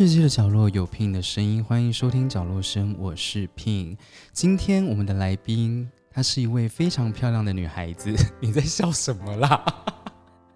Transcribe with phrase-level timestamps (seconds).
[0.00, 3.98] 世界的角落有 Pin 的声音，欢迎收听角落声，我是 Pin。
[4.32, 8.10] 今天我们的来宾，她是一位非常漂亮的女孩子。
[8.40, 9.62] 你在笑什么啦？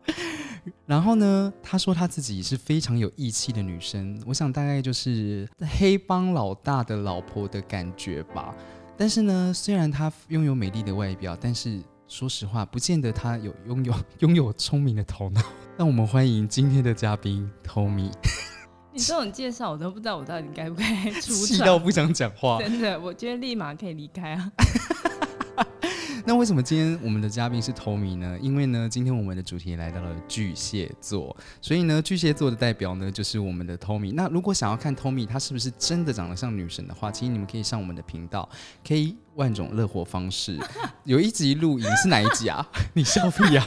[0.88, 5.46] 然后呢，她说她自己是非常有义气的女生，我想大概就是
[5.78, 8.54] 黑帮老大的老婆的感觉吧。
[8.96, 15.42] 但是呢，虽然她拥有美丽的外表，但是说实话，不见得她有拥有拥有聪明的头脑。
[15.76, 18.10] 让我们欢迎今天的嘉宾 Tommy。
[18.94, 21.76] 你这种介绍我都不知道，我到底该不该 出气到？
[21.76, 22.58] 不想讲话。
[22.60, 24.52] 真的，我觉得立马可以离开啊！
[26.26, 28.38] 那为什么今天我们的嘉宾是 Tommy 呢？
[28.40, 34.14] 因为呢，今天我们的主题来到了巨蟹座，所以呢，巨蟹座的代表呢就是我们的 Tommy。
[34.14, 38.48] 那如果想要看 Tommy 他是不是真的长得像女神的话，其实你们可以上我们的频道
[38.84, 40.56] K 万种乐活方式，
[41.02, 42.64] 有一集录影是哪一集啊？
[42.94, 43.66] 你笑屁啊？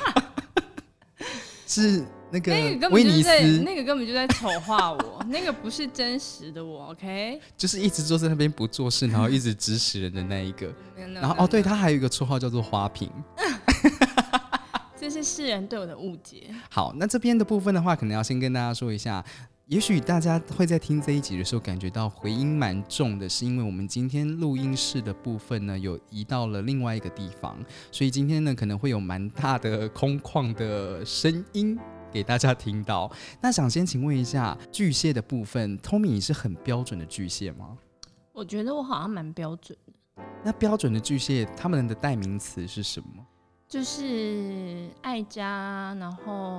[1.67, 7.39] 是那个威尼本就在斯，那个根本就在丑化我，那个不是真实的我，OK？
[7.55, 10.67] 就是一直坐在那边不做事，然后一直指使人的那一个。
[10.97, 13.09] 然然后哦，对他还有一个绰号叫做花瓶。
[14.99, 16.53] 这是世人对我的误解。
[16.69, 19.23] 好，那这边的部分的话，可能要先跟大家说一下。
[19.67, 27.57] 也许大家会在听这一集的时候感觉到回音蛮重的，是因为我们今天录音室的部分呢有移到了另外一个地方，
[27.91, 31.77] 所以今天呢可能会有蛮大的空旷的声音
[32.11, 33.11] 给大家听到。
[33.41, 37.77] 那想先请问一下巨蟹的部分，Tommy 你是很标准的巨蟹吗？
[38.33, 43.25] 我觉得我好像蛮标准的，那标准的巨蟹他们的代名词是什么？
[43.67, 46.57] 就是爱家，然后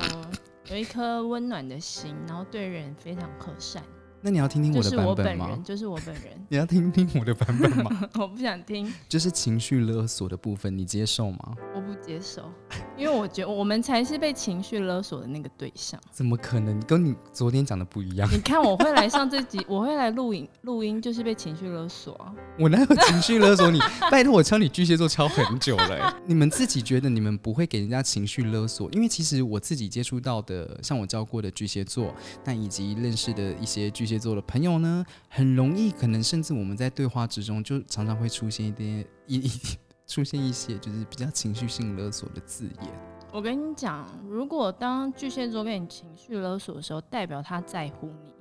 [0.66, 3.82] 有一颗温暖的心，然后对人非常和善。
[4.21, 5.65] 那你要听听我的就是我版本吗本人，？
[5.65, 6.25] 就是我本人。
[6.49, 7.91] 你要听听我的版本吗？
[8.19, 11.56] 我不想听，就是情绪勒索的部分，你接受吗？
[11.75, 12.51] 我不接受，
[12.97, 16.01] 因为我觉得我们才是被情绪勒索的那个对象。
[16.11, 16.79] 怎么可能？
[16.87, 18.29] 跟你昨天讲的不一样。
[18.33, 22.33] 你看，我会来上这集， 我会来录影录音，就是被情绪勒索啊。
[22.59, 23.79] 我哪有情绪勒索你？
[24.11, 28.91] 拜托，我敲你巨蟹座敲很久了欸、你们自己觉得你们不会给人家情绪勒索？
[28.93, 32.15] 因为其实我自己接触到的，像我教过的巨蟹座，
[32.45, 39.50] 那以及认识的一些巨蟹座的朋友呢，很容易可能甚至我们在对话之中，就常常会出现一点一一
[40.06, 42.91] 出现一些就是比较情绪性勒索的字眼。
[43.30, 48.32] 我跟你讲，如果当巨蟹座跟你情绪勒索的时候，代表他在乎你。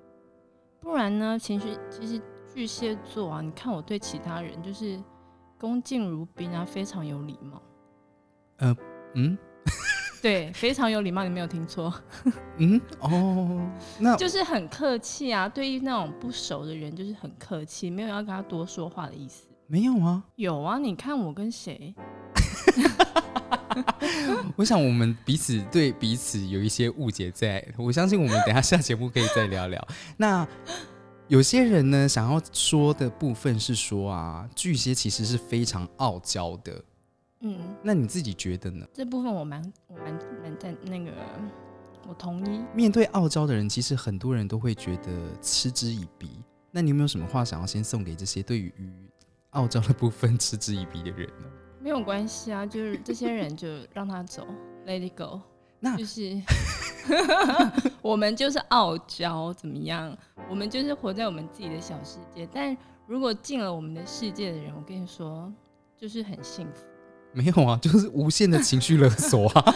[0.79, 2.21] 不然呢，情绪其实
[2.55, 4.97] 巨蟹座啊，你看我对其他人就是
[5.59, 7.61] 恭敬如宾啊，非常有礼貌。
[8.59, 8.75] 呃
[9.15, 9.37] 嗯
[10.21, 11.93] 对，非常有礼貌，你没有听错，
[12.57, 13.69] 嗯哦，
[13.99, 15.47] 那 就是很客气啊。
[15.47, 19.45] 对于那种不熟的人，就是很客气，没有要跟他多说话的意思。
[19.67, 20.23] 没有啊。
[20.35, 21.93] 有啊，你看我跟谁？
[24.55, 29.87] 我想我们彼此对彼此有一些误解在，我相信我们等下下节目可以再聊聊。
[30.17, 30.47] 那
[31.27, 36.83] 有些人呢，想要说的部分是说啊，巨蟹其实是非常傲娇的。
[37.41, 38.85] 嗯，那你自己觉得呢？
[38.93, 41.11] 这部分我蛮我蛮蛮在那个，
[42.07, 42.63] 我同意。
[42.73, 45.11] 面对傲娇的人，其实很多人都会觉得
[45.41, 46.43] 嗤之以鼻。
[46.71, 48.73] 那你有没有什么话想要先送给这些对于
[49.51, 51.45] 傲娇的部分嗤之以鼻的人呢？
[51.79, 54.45] 没有关系啊，就是这些人就让他走，
[54.85, 55.41] Let it go。
[55.79, 56.41] 那就是
[58.01, 60.17] 我们就是傲娇，怎么样？
[60.49, 62.49] 我们就是活在我们自己的小世界。
[62.51, 65.53] 但如果进了我们的世界的人，我跟你说，
[65.95, 66.83] 就是很幸福。
[67.33, 69.75] 没有啊， 就是无限的情绪勒索啊。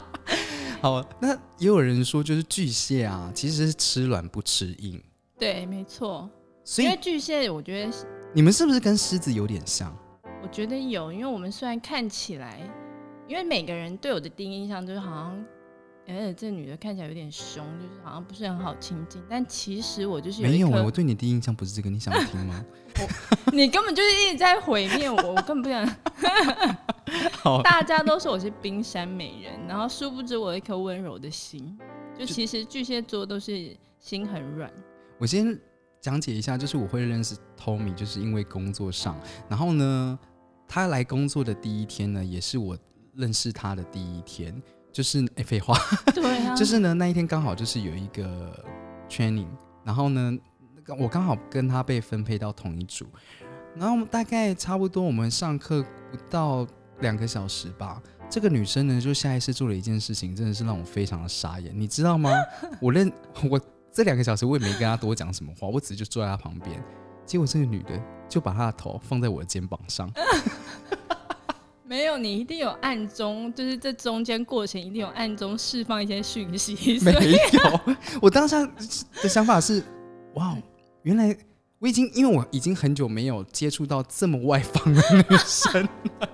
[0.82, 5.02] 好，那也有人说，就是巨蟹啊，其实是吃软不吃硬，
[5.38, 6.28] 对，没错。
[6.64, 7.92] 所以因为巨蟹，我觉得
[8.32, 9.94] 你们是不是跟狮子有点像？
[10.42, 12.58] 我觉得有，因为我们虽然看起来，
[13.28, 15.44] 因为每个人对我的第一印象就是好像，
[16.06, 19.22] 哎、这女的看起来有点凶，就是好像不是很好亲近。
[19.28, 22.64] 但其实我就是有没有我对你第一印象不是这个，你想听吗？
[23.52, 25.86] 你根本就是一直在毁灭我，我根本不想。
[27.62, 31.78] 大家都说我是冰山美人，然后殊不知我有一颗温柔的心。
[32.18, 34.70] 就其实巨蟹座都是心很软，
[35.18, 35.58] 我先
[36.02, 39.18] 讲解一下，就是我会认识 Tommy，就是因为工作上，
[39.48, 40.18] 然后呢，
[40.68, 42.76] 他来工作的第一天呢，也是我
[43.14, 44.60] 认识他的第一天，
[44.92, 45.76] 就是哎，废话，
[46.14, 48.64] 对啊，就是呢那一天刚好就是有一个
[49.08, 49.48] training，
[49.84, 50.36] 然后呢，
[50.74, 53.06] 那个我刚好跟他被分配到同一组，
[53.76, 56.66] 然后大概差不多我们上课不到
[57.00, 58.02] 两个小时吧。
[58.28, 62.30] 这个女生呢，就下意识做了一件事情，真的是让我非常的傻眼，你知道吗？
[62.80, 63.12] 我认
[63.50, 63.60] 我
[63.92, 66.80] 这两个小时我也没跟她多讲什么话，我只是就坐在她旁边，
[67.26, 70.08] 结果这个女的就把她的头放在我的肩膀上，
[71.90, 78.64] 没有你一定有暗中，就是这中间过程一定有暗中释放一些讯息， 没有，我当下
[79.20, 79.82] 的想法是，
[80.34, 80.56] 哇，
[81.02, 81.36] 原来
[81.80, 85.82] 我已经因为我已经很久没有接触到这么外放的女生
[86.20, 86.28] 了，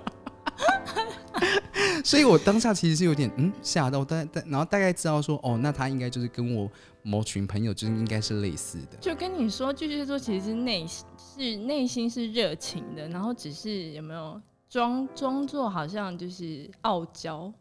[2.04, 6.70] 所以我当下其实是有点嗯吓到，但但然后大概知道说哦，那他应该就是跟我
[7.02, 8.98] 某群朋友就是应该是类似的。
[9.00, 14.38] 就跟你说，巨蟹座其实是内是内心是热情的，然后只是有没有
[14.68, 17.52] 装装作好像就是傲娇。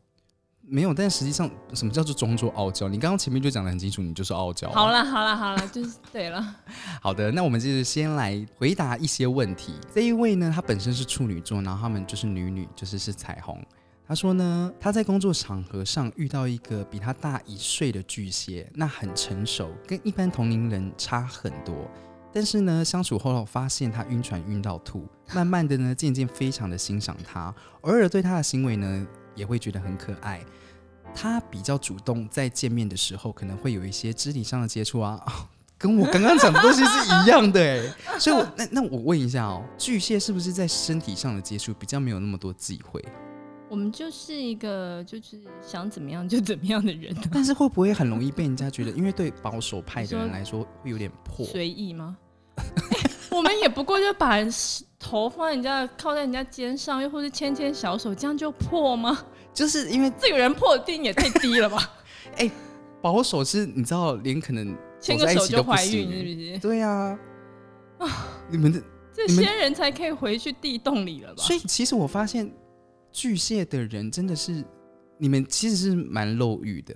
[0.68, 2.90] 没有，但实际上什么叫做装作傲娇？
[2.90, 4.74] 你刚刚前面就讲的很清楚，你就是傲娇啊。
[4.74, 6.56] 好了好了好了， 就是对了。
[7.00, 9.76] 好的，那我们就是先来回答一些问题。
[9.94, 13.64] 这一位呢，她本身是处女座，然后他们就是女女，就是是彩虹。
[14.08, 21.76] 她说呢，她在工作场合上遇到一个比她大一岁的巨蟹，那很成熟，跟一般同龄人差很多。
[22.36, 30.44] 但是呢，相处后发现他晕船晕到吐， 慢慢的呢，渐渐非常的欣赏他，偶尔对他的行为呢，也会觉得很可爱。
[31.16, 35.18] 他比较主动，在见面的时候可能会有一些肢体上的接触啊，
[35.80, 37.96] 跟我刚刚讲的东西是一样的哎。
[38.20, 43.02] 所以，我那那我问一下哦，巨蟹是不是在身体上的接触比较没有那么多忌讳？
[43.70, 52.18] 我们就是一个就是想怎么样就怎么样的人，但是会不会很容易被人家觉得，因为对保守派的人来说会有点破随意吗？
[53.32, 54.38] 我们也不过就把
[55.00, 59.26] 头放在人家靠在人家肩上，又或是牵牵小手，这样就破吗？
[59.54, 61.92] 就是因为这个人破的定也太低了吧？
[62.38, 62.50] 哎，
[63.02, 66.60] 保守是你知道，连可能牵个手就怀孕，是不是？
[66.60, 67.18] 对呀，
[68.00, 68.82] 啊，你们的
[69.14, 71.42] 这些人才可以回去地洞里了吧？
[71.44, 72.52] 所以其实我发现
[73.12, 74.64] 巨蟹的人真的是，
[75.18, 76.94] 你们其实是蛮漏欲的。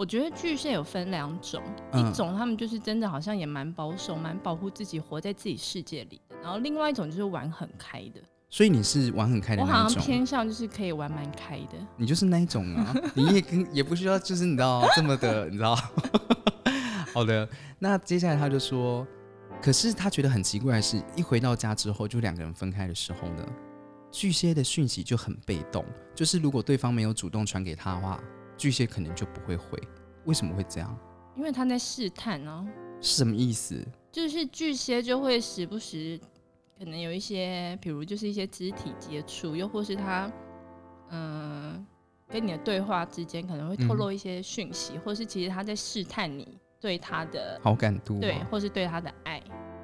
[0.00, 1.62] 我觉得巨蟹有分两种，
[1.92, 8.20] 一种他们就是真的好像也蛮保守、蛮保护自己，活在自己世界里的；然后另外一种就是玩很开的。
[8.48, 11.76] 所以你是玩很开的那种，我好像偏向就是可以玩蛮开的。
[11.98, 15.76] 你就是那一种啊，你也跟也不需要就是你知道这么的，你知道。
[17.12, 17.46] 好的，
[17.78, 19.06] 那接下来他就说，
[19.60, 23.46] 可是他觉得很奇怪的是，一回到家之后就两个人分开的时候呢，
[24.10, 28.18] 巨蟹的讯息就很被动，就是如果对方没有主动传给他的话，
[28.60, 29.80] 巨蟹可能就不会回。
[30.26, 30.98] 为什么会这样？
[31.34, 32.68] 因为他在试探呢。
[33.00, 33.82] 什么意思？
[34.12, 36.20] 就是巨蟹就会时不时。
[36.78, 40.30] 可能有一些，比如就是一些肢体接触，又或是他，
[41.10, 41.86] 嗯，
[42.28, 49.42] 跟你的对话之间可能会透露一些讯息，或是其实他在试探你对他的好感度，对，或是对他的爱，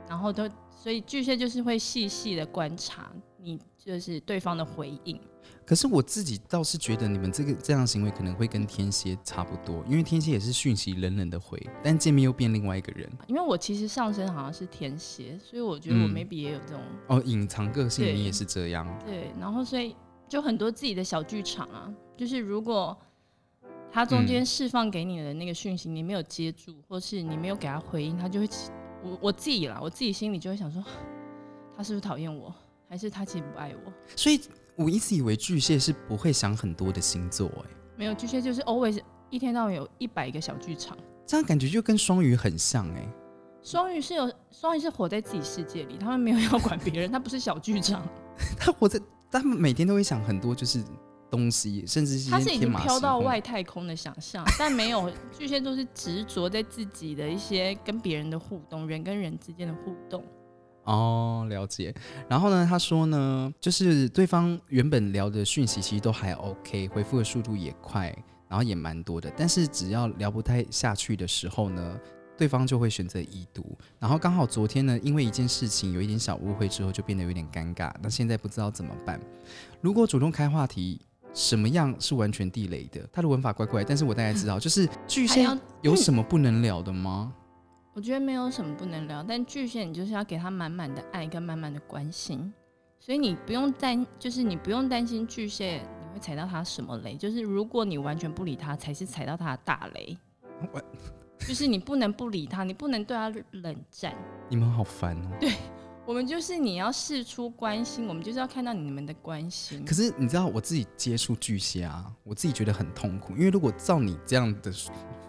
[0.08, 5.19] 然后都，所以巨蟹就是会细细的观察你，就是对方的回应。
[5.67, 13.11] 可是我自己倒是觉得你们这个这样行为可能会跟天蝎差不多，因为天蝎也是讯息冷冷的回，但见面又变另外一个人。
[13.27, 18.87] 因为我其实上身好像是天蝎，所以我觉得我 maybe 也有这种哦隐藏个性，你也是这样。
[19.05, 19.97] 对，然后所以
[20.29, 22.97] 就很多自己的小剧场啊，就是如果
[23.91, 28.49] 他中间释放给你的那个讯息你没有接住，或是你没有给他回应，他就会
[29.03, 30.81] 我我自己啦，我自己心里就会想说，
[31.77, 32.55] 他是不是讨厌我，
[32.89, 33.93] 还是他其实不爱我？
[34.15, 34.41] 所以。
[34.77, 43.09] 我一直以为巨蟹是不会想很多的星座，哎，没有，巨蟹就是 always 一天到晚有一百个小剧场，这样感觉就跟双鱼很像，哎，
[43.63, 48.06] 双鱼是有双鱼是活在自己世界里，他们没有要管别人， 他不是小剧场，
[48.59, 50.85] 他活在，他们每天都会想很多，就是
[51.31, 60.23] 东西，甚至是他是已经飘到外太空的想象， 但没有巨蟹都是执着在自己的一些跟别人的互动，人跟人之间的互动。
[60.86, 61.94] 哦，了解。
[62.28, 68.06] 然后呢，他说呢，就是对方原本聊的讯息其实都还 OK，回复的速度也快，
[68.48, 69.31] 然后也蛮多的。
[69.36, 72.00] 但是只要聊不太下去的时候呢，
[72.38, 73.76] 对方就会选择已读。
[73.98, 77.93] 然后刚好昨天呢，因为一件事情有一点小误会之后，就变得有点尴尬。
[78.00, 79.20] 那现在不知道怎么办。
[79.81, 81.00] 如果主动开话题，
[81.34, 83.06] 什么样是完全地雷的？
[83.12, 85.46] 他的文法怪怪，但是我大概知道，就是巨蟹
[85.82, 87.32] 有什么不能聊的吗？
[87.96, 92.53] 我觉得没有什么不能聊，但巨蟹你就是要给他满满的爱跟满满的关心，
[93.00, 100.15] 所以你不用担，就是你不用担心巨蟹你会踩到他什么雷，就是如果你完全不理他，才是踩到他的大雷。
[101.48, 104.15] 就是你不能不理他，你不能对他冷战。
[104.50, 105.31] 你们好烦哦。
[105.41, 105.53] 对。
[106.05, 109.84] 我们就是你要试出关心，我们就是要看到你们的关心。
[109.84, 114.70] 可是你知道我自己接触巨蟹啊，我自己觉得很痛苦，因为如果照你这样的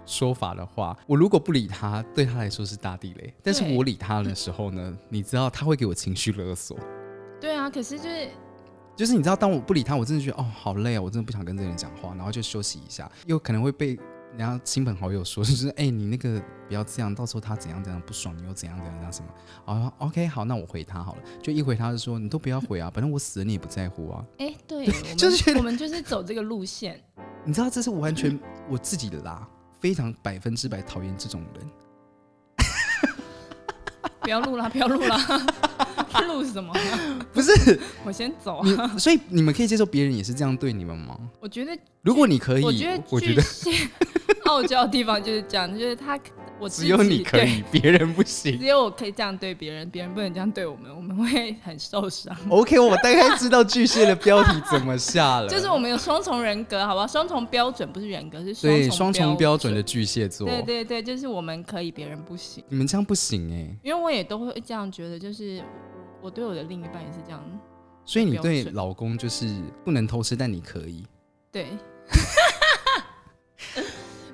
[0.07, 6.75] 说法的话，我如果不理他，对他来说是大地雷；但是我理他的时候呢， 你知道他会给我情绪勒索。
[7.39, 8.29] 对啊，可是就是
[8.95, 13.99] 就是你知道，当我不理他，我真的觉得哦好累啊，我真的不想跟这个人讲话，然后就休息一下，又可能会被。
[14.37, 19.29] 人家亲朋好友说，就是哎，你那个不要这样，到时候他怎样怎样不爽，你又怎样怎样怎样什么？
[19.65, 21.21] 哦，OK，好，那我回他好了。
[21.41, 24.23] 就一回他就说，你都不要回啊，反正我死了你也不在乎啊。
[24.37, 24.85] 哎，对，
[25.15, 27.01] 就是我们就是走这个路线。
[27.45, 28.37] 你知道这是完全
[28.69, 29.47] 我自己的啦，
[29.79, 31.69] 非常百分之百讨厌这种人。
[34.21, 35.17] 不要录了，不要录了，
[36.27, 36.73] 录什么？
[37.33, 41.17] 不是我先走啊！，所以你们可以接受别人也是这样对你们吗？
[41.39, 43.41] 我觉得，如果你可以，我觉得我觉得
[44.45, 46.19] 傲娇 的地方就是这样，就是他，
[46.59, 48.65] 我只有你可以，别人不行只。
[48.65, 52.35] 有我可以这样对别人，别人不能这样对我们，我们会 很受伤。
[52.49, 57.07] OK，我大概知道巨蟹的标题怎么下了， 就是我们有双重人格，好吧？
[57.07, 59.83] 双重标准不是人格，是对双双重标准的。
[59.87, 62.61] 巨蟹座，对对对，就是我们可以，别人不行。
[62.67, 65.61] 你们这样不行哎、因为我也都会这样觉得，就是
[66.21, 67.41] 我对我的另一半也是这样。
[68.03, 69.47] 所以你对老公就是
[69.85, 71.05] 不能偷吃，但你可以。
[71.51, 71.67] 对，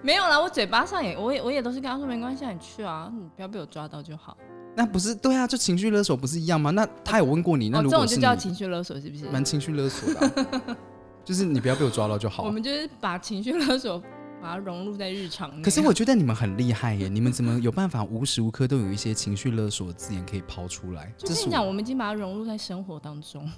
[0.05, 4.38] 没有啦，我嘴巴上也，我也我也都是跟他说没关系啊，你去啊，你不要被我抓到就好。
[4.75, 6.72] 那不是对啊，就情绪勒索不是一样吗？
[6.72, 9.25] 那他有问过你，那这种就叫情绪勒索，是不是？
[9.29, 10.77] 蛮情绪勒索的啊、
[11.24, 12.50] 就是你不要被我抓到就好我。
[12.51, 14.00] 们就是把情绪勒索
[14.41, 15.62] 把它融入在日常内。
[15.62, 21.13] 可是我觉得你们很厉害耶，你们怎么有办法无时无刻都有一些情绪勒索的字眼可以抛出来？
[21.17, 23.50] 就跟你讲，我我们已经把它融入在生活当中。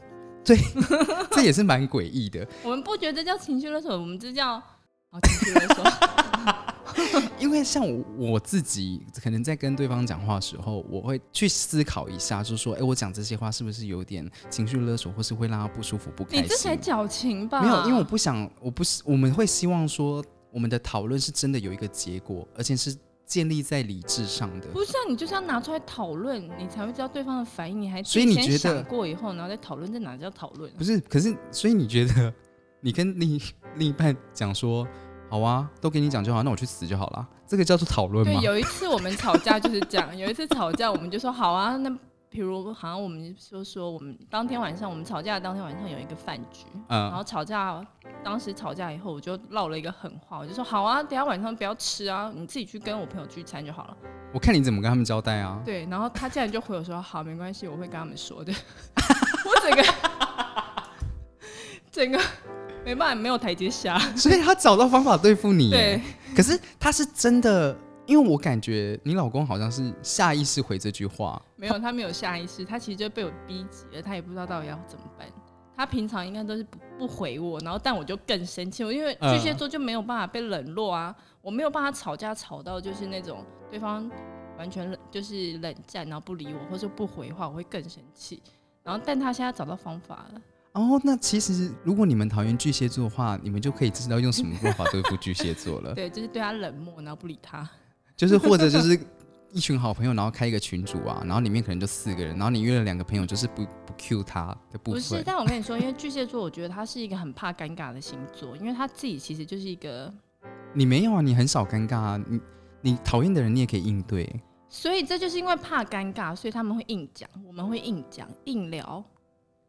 [0.44, 0.56] 对
[1.32, 4.62] 这也是蛮诡异的，我们不觉得叫情绪勒索，我们这叫
[7.38, 16.82] 因为像我我自己可能在跟对方讲话的时候，我会去思考一下，就是说，哎，我讲这些话是不是有点情绪勒索，或是会让他不舒服、不开你这才心？
[16.82, 17.62] 矫情吧？
[17.62, 22.96] 没有，因为我不想，我不是，我们会希望说，我们的讨论是真的有一个结果，而且是
[23.26, 24.68] 建立在理智上的。
[24.70, 27.82] 不是啊，你就是要拿出来讨论，你才会知道对方的反应。
[27.82, 30.76] 你还所以你先觉得想过以后，然后再讨论，这哪叫讨论啊？
[30.78, 32.34] 不是，可是，所以你觉得
[32.82, 33.42] 你跟另一
[33.76, 34.88] 另一半讲说，
[35.36, 38.42] 好啊，都给你讲就好，那我去死就好了，这个叫做讨论对，吗？
[38.42, 41.90] 有一次我们吵架就是这样， 有一次吵架我们就说好啊，那
[42.30, 47.86] 比如好像我们就说我们当天晚上我们吵架当天晚上有一个饭局，嗯然嗯，后吵架，
[48.24, 53.98] 当时吵架以后我就唠了一个狠话，我就说好啊，等下晚上不要吃啊，你自己去跟我朋友聚餐就好了。
[54.34, 55.60] 我看你怎么跟他们交代啊？
[55.66, 58.54] 对，然后他竟然就回我说好，没关系，我会跟他们说的。
[59.46, 59.84] 我整个
[61.92, 62.20] 整个
[62.86, 63.98] 没办法，没有台阶下。
[64.16, 65.72] 所以他找到方法对付你。
[65.72, 66.00] 对，，
[66.36, 67.76] 可是他是真的，
[68.06, 71.42] 因为我感觉你老公好像是下意识回这句话。
[71.56, 75.28] 没有，他没有下意识，他其实就被我逼急了，他也不知道到底要怎么办。
[75.76, 84.10] 他平常应该都是不不回我，然后但我就更生气，因为嗯巨蟹座就没有办法被冷落啊，我没有办法吵架吵到就是那种对方
[84.58, 88.42] 完全冷就是冷战，然后不理我或者不回话，我会更生气。
[88.84, 90.42] 然后但他现在找到方法了，
[90.76, 95.94] 哦，那其实如果你们讨厌巨蟹座的话，你们就可以知道用什么方法对付巨蟹座了。
[95.96, 97.68] 对，就是对他冷漠，然后不理他。
[98.18, 99.00] 就是或者就是
[99.54, 110.14] 一群好朋友，然后开一个群组啊，然后里面可能就四个人，然后你约了两个朋友，就是不不 cue 他的部不是，但我跟你说，因为巨蟹座，我觉得他是一个很怕尴尬的星座，因为他自己其实就是一个，
[110.74, 112.42] 你没有啊，你很少尴尬啊，你
[112.82, 114.30] 你讨厌的人你也可以应对。
[114.68, 119.02] 所以这就是因为怕尴尬，所以他们会硬讲，我们会硬讲硬聊，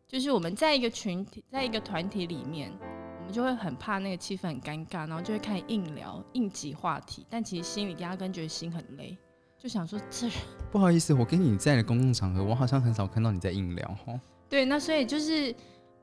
[0.08, 2.72] 就是我们在一个群体，在一个团体里面，
[3.18, 9.16] 我们就会很怕那个气氛很尴尬，然后就会开始硬聊、硬挤话题，但其实心里压根觉得心很累，
[9.58, 10.36] 就想说这人
[10.70, 14.18] 不好意思，我跟你在的公共场合，我好像很少看到你在硬聊哈。
[14.48, 15.52] 对，那所以就是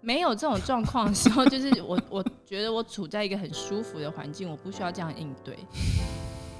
[0.02, 5.58] 没有这种状况的时候，就是我我觉得我处在一个很舒服的环境，我不需要这样应对，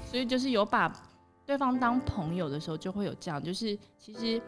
[0.06, 0.90] 所以就是有把
[1.44, 4.40] 对方当朋友的时候，就会有这样，就是其实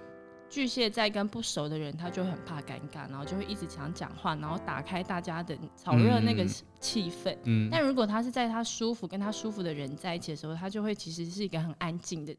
[0.48, 6.48] 巨蟹在跟不熟的人，他就会很怕尴尬，然后就会一直想讲话，然后打开大家的炒热那个嗯
[6.80, 7.36] 气氛。
[7.44, 12.34] 嗯，但如果他是在他舒服跟他舒服的人在一起的时候，他就会其实是一个很安静的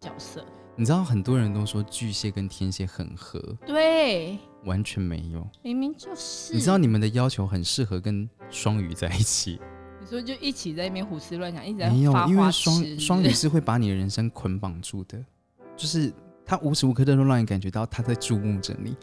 [0.00, 0.44] 角色。
[0.74, 5.46] 你知道很多人都说巨蟹跟天蝎很合，对，完全没有。
[5.62, 6.54] 明明就是。
[6.54, 9.60] 你知道你们的要求很适合跟双鱼在一起，
[10.00, 15.22] 你说就一起在那边胡思乱想，一直在没有因为双双鱼是会把你的人生捆绑住的，
[15.76, 16.12] 就是
[16.52, 18.94] 他无时无刻都让你感觉到他在注目着你。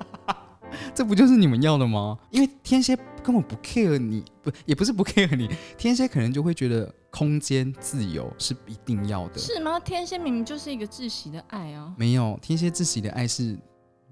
[0.94, 2.18] 这不就是你们要的吗？
[2.30, 5.48] 因为天蝎根本不 care 你，不也不是不 care 你，
[5.78, 9.38] 天蝎可能就会觉得空间自由是一定要的。
[9.38, 9.80] 是吗？
[9.80, 11.90] 天蝎明明就是一个窒息的爱啊！
[11.96, 13.58] 没有，天蝎窒息的爱是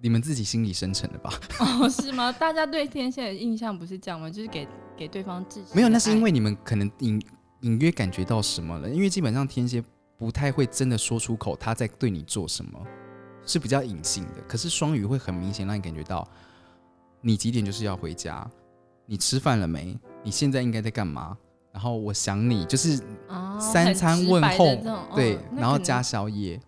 [0.00, 1.38] 你们自己心里生成的吧？
[1.60, 2.32] 哦，是吗？
[2.32, 4.30] 大家对天蝎的印象不是这样吗？
[4.30, 5.74] 就是给给对方窒息。
[5.74, 7.20] 没有，那是因为你们可能隐
[7.60, 9.84] 隐约感觉到什么了，因为基本上天蝎
[10.18, 12.80] 不太会真的说出口他在对你做什么，
[13.44, 14.42] 是比较隐性的。
[14.48, 16.26] 可是双鱼会很明显让你感觉到，
[17.20, 18.48] 你几点就是要回家，
[19.04, 19.98] 你吃饭了没？
[20.22, 21.36] 你现在应该在干嘛？
[21.72, 24.74] 然后我想你，就是哦三餐问候，
[25.14, 26.58] 对然后加宵夜，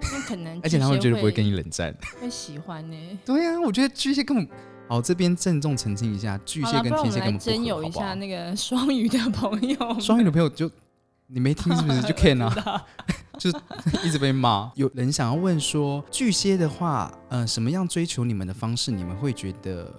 [0.00, 1.92] 那可能，而且他们绝对不会跟你冷战。
[2.20, 3.18] 会喜欢呢。
[3.24, 4.48] 对呀、我觉得巨蟹根本。
[4.88, 10.00] 好，这边郑重澄清一下，巨，蟹跟天蝎根本不合，征友一下那个双鱼的朋友们。
[10.00, 10.70] 双鱼的朋友就
[11.32, 12.02] 你没听是不是？
[12.06, 12.86] 就 can 啊，啊，
[13.38, 13.50] 就
[14.04, 14.70] 一直被骂。
[14.74, 19.90] 有人想要问说，巨蟹的话，呃，什么样追求你们的方式，你们会觉得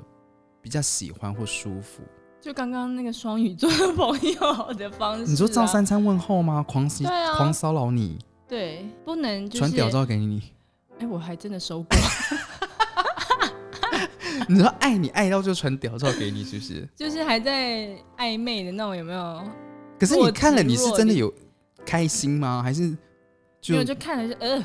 [0.61, 2.03] 比较喜欢或舒服？
[2.39, 6.63] 就刚刚那个双鱼座的朋友的方式、啊，你说照三餐问候吗？
[6.67, 10.43] 狂袭、对啊狂骚扰你，对，不能就是传屌照给你。
[10.99, 11.97] 哎、我还真的收过，
[14.47, 16.87] 你说爱你爱到就传屌照给你，是不是？
[16.95, 19.41] 就是还在暧昧的那种，有没有？
[19.99, 21.33] 可是你看了，你是真的有
[21.85, 22.61] 开心吗？
[22.63, 22.95] 还是
[23.61, 24.63] 就就看了就呃，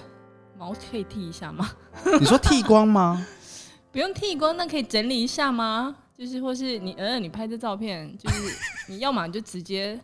[0.59, 1.71] 毛可以剃一下吗？
[2.19, 3.25] 你说剃光吗？
[3.93, 5.97] 不用剃光，那可以整理一下吗？
[6.17, 8.57] 就是或是你呃，你拍这照片，就是
[8.89, 9.99] 你要么你就直接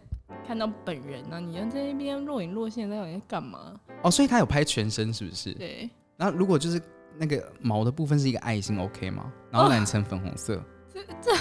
[0.46, 3.74] 看到本人啊，你要在那边若隐若现，在干嘛？
[4.02, 5.52] 哦，所以他有拍全身，是不是？
[5.54, 6.80] 对，然后如果就是
[7.18, 9.32] 那个毛的部分是一个爱心，OK 吗？
[9.50, 10.62] 然后染成粉红色，
[10.92, 11.32] 这这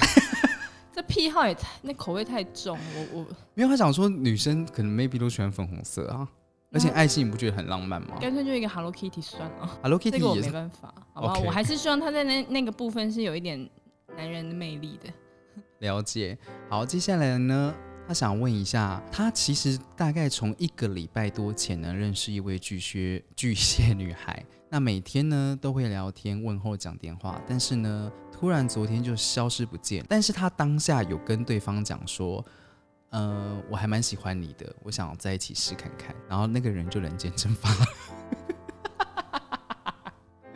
[1.08, 6.28] 癖好也太那口味太重，我我因为他想说女生可能 maybe 都喜欢粉红色啊，
[6.72, 13.70] 而且爱心你不觉得很浪漫吗干脆就一个 Hello Kitty 算了，？Hello Kitty 也没办法，好不好我还是希望他在那那个部分是有一点
[14.18, 15.12] 男人的魅力的。
[15.80, 16.38] 了解。
[16.70, 17.76] 好，接下来呢，
[18.08, 30.06] 他想问一下，他其实大概从一个礼拜多前呢认识一位巨蟹巨蟹女孩， 那每天呢都会聊天、问候、讲电话，但是呢，突然昨天就消失不见。
[30.10, 32.46] 但是他当下有跟对方讲说。
[33.16, 36.16] 呃，我还蛮喜欢你的，我想在一起试看看。
[36.28, 37.86] 然后那个人就人间蒸发了。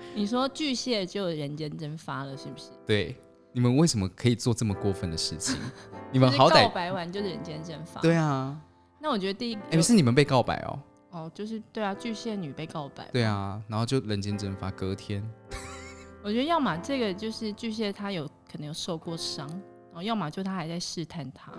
[0.16, 2.72] 你说巨蟹就人间蒸发了，是不是？
[2.84, 3.16] 对，
[3.52, 5.56] 你们为什么可以做这么过分的事情？
[6.12, 8.02] 你们好歹告白完就人间蒸发。
[8.02, 8.60] 对啊，
[9.00, 10.80] 那我觉得第一个哎、是你们被告白哦。
[11.12, 13.08] 哦，就是对啊，巨蟹女被告白。
[13.12, 15.24] 对啊，然后就人间蒸发，隔天
[16.24, 21.52] 我觉得要么这个就是巨蟹他有可能有受过伤，然后要么就他还在试探他，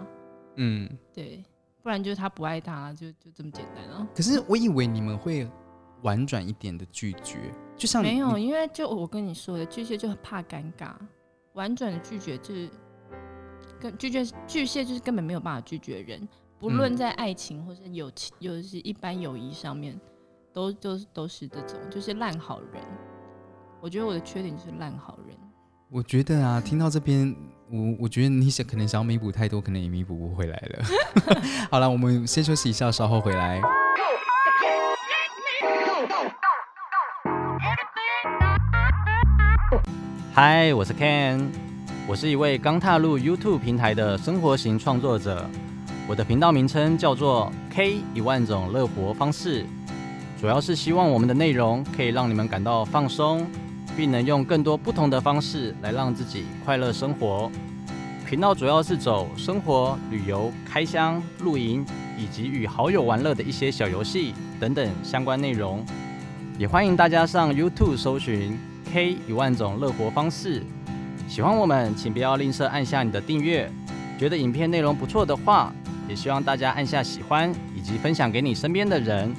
[0.57, 1.43] 嗯，对，
[1.83, 4.07] 不然就是他不爱他，就就这么简单啊。
[4.15, 5.49] 可是我以为你们会
[6.03, 7.39] 婉转一点的拒绝，
[7.77, 10.93] 就像没有，因为就我跟你说的，巨蟹就很怕尴尬，
[11.55, 12.69] 婉转的拒绝就是
[13.81, 19.99] 跟拒绝巨蟹就是根本没有办法拒绝人，不论嗯在爱情或是友情，又是一般友谊上面，
[20.53, 22.83] 都都都是这种，就是烂好人。
[23.81, 25.37] 我觉得我的缺点就是烂好人。
[25.91, 27.35] 我觉得啊，听到这边，
[27.71, 30.85] 我我觉得你想可能想要弥补太多，可能也弥补不回来了。
[31.71, 33.61] 好了，我们先休息一下，稍后回来。
[40.35, 41.49] 嗨，我是 Ken，
[42.09, 45.45] 我是一位刚踏入 YouTube 平台的生活型创作者。
[46.09, 49.67] 我的频道名称叫做 K 一万种乐活方式，
[50.41, 53.47] 主要是希望我们的内容可以让你们感到放松，
[53.95, 57.53] 并能用更多不同的方式来让自己快乐生活。
[58.27, 61.85] 频道主要是走生活、旅游、开箱、露营
[62.17, 65.85] 以及与好友玩乐的一些小游戏等等相关内容。
[66.57, 68.59] 也欢迎大家上 YouTube 搜寻
[68.91, 70.63] K 一万种乐活方式。
[71.29, 73.71] 喜欢我们，请不要吝啬按下你的订阅。
[74.19, 75.71] 觉得影片内容不错的话，
[76.09, 79.37] 也希望大家按下喜欢，以及分享给你身边的人。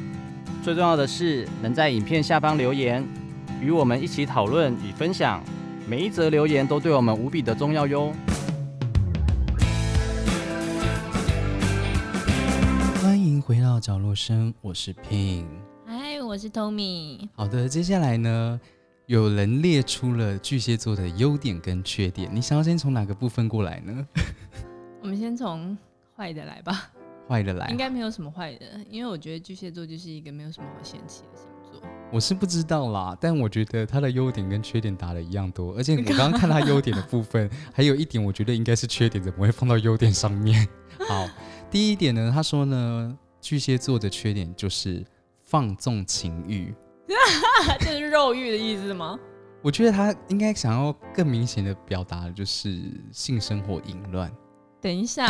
[0.64, 3.04] 最重要的是，能在影片下方留言，
[3.60, 5.44] 与我们一起讨论与分享。
[5.88, 8.14] 每一则留言都对我们无比的重要哟。
[13.02, 15.46] 欢迎回到角落声，我是 Pin。
[15.88, 17.28] 嗨，我是 Tommy。
[17.36, 18.60] 好的，接下来呢，
[19.10, 24.08] 有人列出了巨蟹座的优点跟缺点，你想要先从哪个部分过来呢？
[25.02, 25.76] 我们先从
[26.16, 26.92] 坏的来吧，
[27.28, 31.82] 坏的来应，该没有什么坏的，因为我觉得巨蟹座就是一个没有什么好嫌弃的星座。
[32.12, 40.68] 我是不知道啦，但我觉得他的优点跟缺点打的一样多， 而且我刚刚看他优点的部分，还有一点我觉得应该是缺点，怎么会放到优点上面？
[41.10, 41.28] 好，
[41.72, 45.04] 第一点呢，他说呢，巨蟹座的缺点就是
[45.46, 46.72] 放纵情欲。
[47.80, 49.18] 这是肉欲的意思吗？
[49.62, 52.80] 我觉得他应该想要更明显的表达的就是
[53.12, 54.32] 性生活淫乱，
[54.80, 55.28] 等一下，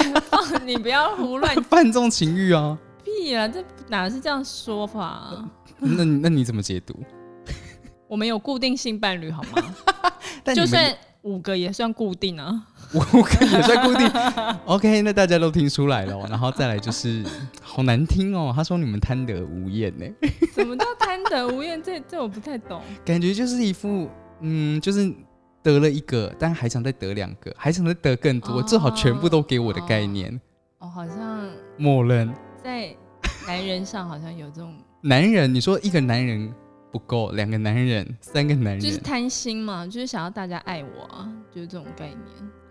[0.64, 2.78] 你不要胡乱 犯纵情欲啊。
[3.04, 3.46] 屁啊！
[3.48, 5.50] 这哪是这样说法、啊？
[5.78, 6.94] 那你那你怎么解读？
[8.06, 9.74] 我们有固定性伴侣好吗？
[10.54, 10.94] 就算
[11.28, 12.66] 五个也算固定啊。
[12.94, 14.10] 五个也算固定。
[14.64, 16.26] OK，那大家都听出来了哦。
[16.30, 17.22] 然后再来就是
[17.62, 20.06] 好难听哦，他说你们贪得无厌呢，
[20.54, 21.82] 什么叫贪得无厌？
[21.82, 22.80] 这这我不太懂。
[23.04, 24.08] 感觉就是一副
[24.40, 25.12] 嗯，就是
[25.62, 30.40] 得了一个，但还想再得两个，还想再得更多，哦最好全部都给我的概念。
[30.78, 32.32] 哦，好像默认
[32.64, 32.94] 在
[33.46, 36.50] 男人上好像有这种，男人，你说一个男人
[36.90, 42.18] 不够，两个男人， 三个男人，就是贪心嘛，就是想要大家爱我啊，就是这种概念。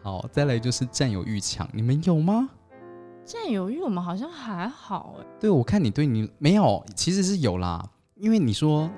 [0.02, 2.50] 好，再来就是占有欲强，你们有吗？
[3.26, 8.90] 占有欲我们好像还好哎、对，我看你对你没有，其实是有啦，因为你说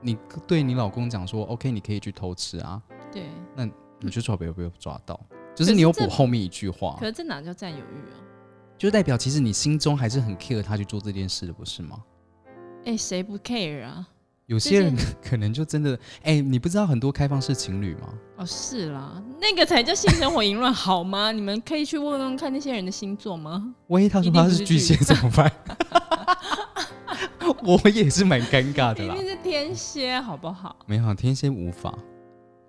[0.00, 2.80] 你对你老公讲说，OK，你可以去偷吃啊，
[3.10, 3.24] 对，
[3.56, 5.18] 那你就抓没有被抓到，
[5.52, 7.80] 就是你有补后面一句话可，是这哪叫占有欲
[8.12, 8.14] 啊？
[8.78, 12.00] 就代表其实你心中还是很 care 他去做这件事的，不是吗？
[12.84, 14.08] 哎、谁不 care 啊？
[14.52, 18.12] 有些人 可能就真的，哎、你不知道很多开放式情侣吗？
[18.36, 21.32] 哦，是啦，那个才叫性生活淫乱好吗？
[21.32, 23.74] 你们可以去问问看那些人的星座吗？
[23.86, 25.50] 万一他说他是巨不是巨蟹怎么办？
[27.64, 29.14] 我也是蛮尴尬的啦。
[29.14, 30.76] 一定是天蝎，好不好？
[30.86, 31.96] 没有，天蝎无法，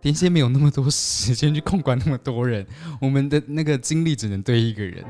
[0.02, 2.65] 天蝎没有那么多时间去控管那么多人，
[3.02, 5.04] 我们的那个精力只能对一个人。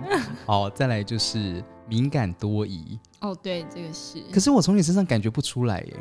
[0.48, 4.24] 好，再来就是敏感多疑，哦，对，这个是。
[4.32, 5.94] 可是我从你身上感觉不出来耶。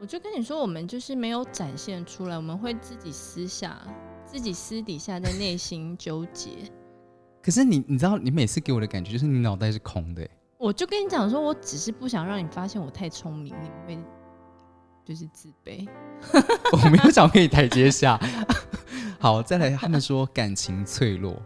[0.00, 3.76] 我就跟你说，我们就是没有展现出来，我们会自己私下、
[4.24, 6.50] 自己私底下在内心纠结。
[7.42, 10.30] 可是你，你知道，你每次给我的感觉就是你脑袋是空的耶。
[10.56, 14.00] 我就跟你讲说，我只是不想让你发现我太聪明，你会
[15.04, 15.88] 就是自卑。
[16.72, 18.20] 我没有想给你台阶下。
[19.18, 21.42] 好，再来，他们说感情脆弱，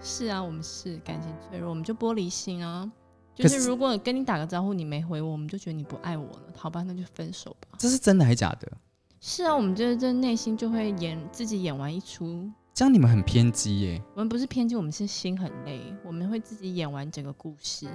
[0.00, 2.88] 是啊，我们是感情脆弱，我们就玻璃心啊。
[3.44, 7.78] 就是是如果跟你打个招呼你没回我，我们就觉得你不爱我了，好吧，那就分手吧。
[7.78, 8.70] 这是真的还假的？
[9.20, 12.50] 是啊，我们就是这内心就会演自己演完一出。
[12.74, 14.02] 这样你们很偏激耶。
[14.14, 17.88] 我们不是偏激，我们是心很累，我们会自己演完整个故事。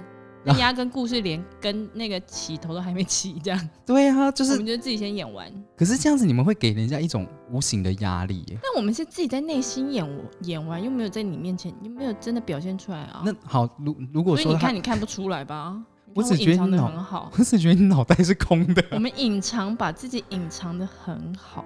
[0.44, 5.50] 那压根故事连跟那个起头都还没起，这样，对啊，就是我们，就自己先演完。
[5.76, 8.58] 可是这样子你们会给人家一种无形的压力耶。
[8.62, 10.06] 那我们是自己在内心演
[10.42, 13.22] 演完，又没有在你面前，又没有真的表现出来啊。
[13.24, 15.82] 那好，如如果说所以你看，你看不出来吧？
[16.14, 18.84] 我只觉得你脑很好， 我只觉得你脑袋是空的。
[18.92, 21.64] 我们隐藏把自己隐藏的很好。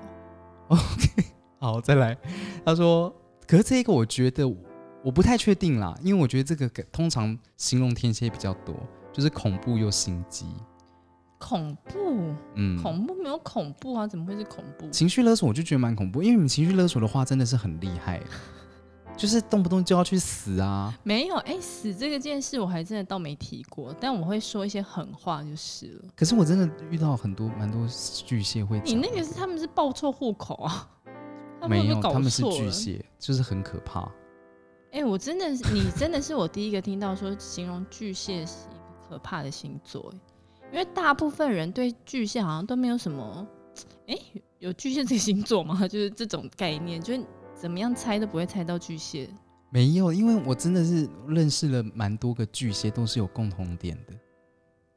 [0.69, 1.25] OK，
[1.61, 2.17] 好，再来。
[2.65, 3.15] 他说，
[3.47, 4.49] 可是这个我觉得
[5.09, 8.77] 我不太确定啦，因为我觉得这个通常形容天蝎比较多，
[9.11, 10.45] 就是恐怖又心机。
[11.39, 14.87] 恐怖，嗯，恐怖没有恐怖啊，怎么会是恐怖？
[14.91, 18.21] 情绪勒索我就觉得蛮恐怖，因为你们情绪勒索的话真的是很厉害，
[19.17, 20.95] 就是动不动就要去死啊。
[21.03, 26.05] 没有，哎、死这个件事我还真的倒没提过，但我会说一些狠话就是了。
[26.15, 27.89] 可是我真的遇到很多蛮多
[28.27, 30.87] 巨蟹会，你那个是他们是报错户口啊？
[31.67, 32.43] 没有，他们是。
[32.51, 34.07] 巨蟹，就是很可怕。
[34.93, 40.19] 哎、我真的是，你真的是我第一个听到说形容巨蟹是一个可怕的星座、哎
[40.71, 43.47] 因为大部分人对巨蟹好像都没有什么，
[44.07, 44.15] 哎、
[44.59, 45.81] 有巨蟹这个星座吗？
[45.89, 47.25] 就是这种概念，就是
[47.55, 49.31] 怎么样猜都不会猜到巨蟹。
[49.71, 54.13] 没有，因为我真的是认识了蛮多个巨蟹，都是有共同点的，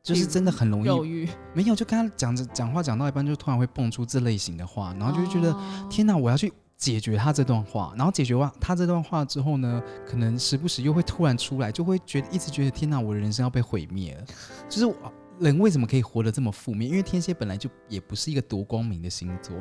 [0.04, 6.52] 就是真的很容易没有，就跟他讲着讲话讲到一半，就突然会蹦出这类型的话，然后就会觉得、哦天哪，我要去
[6.82, 14.26] 解决他这段话，然后解决完他这段话之后呢，可能时不时又会突然出来，就会觉得一直觉得天哪，我的人生要被毁灭了。
[14.68, 14.96] 就是
[15.38, 16.90] 人为什么可以活得这么负面？
[16.90, 19.56] 因为天蝎本来就也不是一个多光明的星座。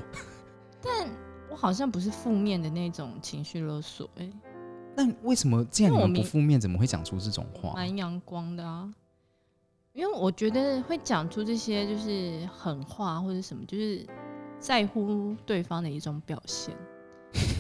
[0.81, 1.11] 但
[1.51, 4.33] 我好像不是负面的那种情绪勒索、哎，
[4.97, 7.75] 那为什么既然你们不负面，怎么会讲出这种话？
[7.75, 8.91] 蛮阳光的啊。
[9.93, 14.07] 因为我觉得会讲出这些就是狠话或者什么，就是
[14.59, 16.75] 在乎对方的一种表现。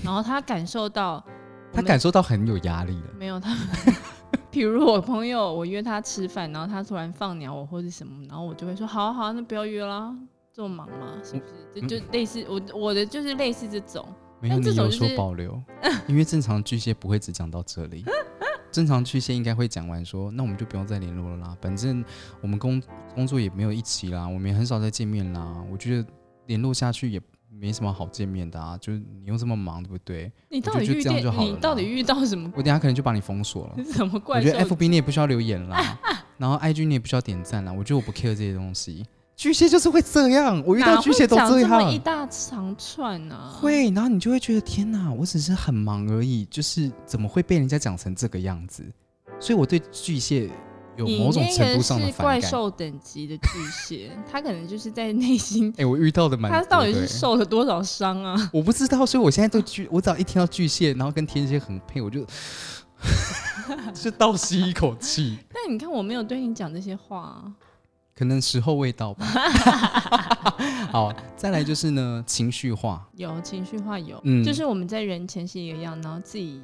[0.04, 1.24] 然后他感受到
[1.72, 3.08] 他感受到很有压力了。
[3.18, 3.54] 没有他，
[4.50, 10.14] 比如我朋友，我约他吃饭，然后他突然放鸟我或者什么，然后我就会说好啊好啊，那不要约啦，
[10.52, 11.12] 这么忙吗？
[11.22, 11.86] 是不是？
[11.86, 14.04] 就就类似我我的就是类似这种，
[14.40, 15.62] 没有，这你有种就是所保留，
[16.08, 18.04] 因为正常巨蟹不会只讲到这里，
[18.72, 22.04] 正常巨蟹应该会讲完说，那我们就不用再联络了啦，反正
[22.40, 22.82] 我们工
[23.14, 26.08] 工作也没有一起啦，我们也很少再见面啦，我觉得
[26.46, 27.20] 联络下去也
[27.52, 30.30] 没什么好见面的啊，就是你又这么忙，对不对？
[30.48, 33.84] 你到底遇我就这样就见好了你到底遇到什么我等下可能就把你封锁了。
[33.92, 34.42] 什么我怪我？
[34.42, 35.98] 觉得 FB 你也不需要留言啦，
[36.38, 39.04] 然后 IG 你也不需要点赞啦，我觉得我不 care 这些东西。
[39.36, 41.98] 巨蟹就是会这样，我遇到巨蟹都讲这么样一。
[41.98, 43.48] 大长串呢、啊？
[43.58, 48.84] 会，然后你就会觉得天哪，我只是很忙而已，就是怎么会被人家讲成这个样子？
[49.40, 50.50] 所以我对巨蟹
[51.00, 52.50] 有你某种那个程度上的是怪反感。
[52.50, 58.36] 兽等级的巨蟹，他可能就是在内心，哎、我遇到的蛮他到底是受了多少伤啊？
[58.52, 62.24] 我不知道，所以我现在都巨，我只要一听到巨蟹，然后跟天蝎很配，我就
[63.94, 65.38] 就倒吸一口气。
[65.52, 67.52] 但你看，我没有对你讲这些话、啊，
[68.14, 69.24] 可能时候未到吧。
[70.92, 73.08] 好，再来就是呢，情绪化。
[73.16, 76.60] 有情绪化有，嗯就是我们在人前是一个样，然后自己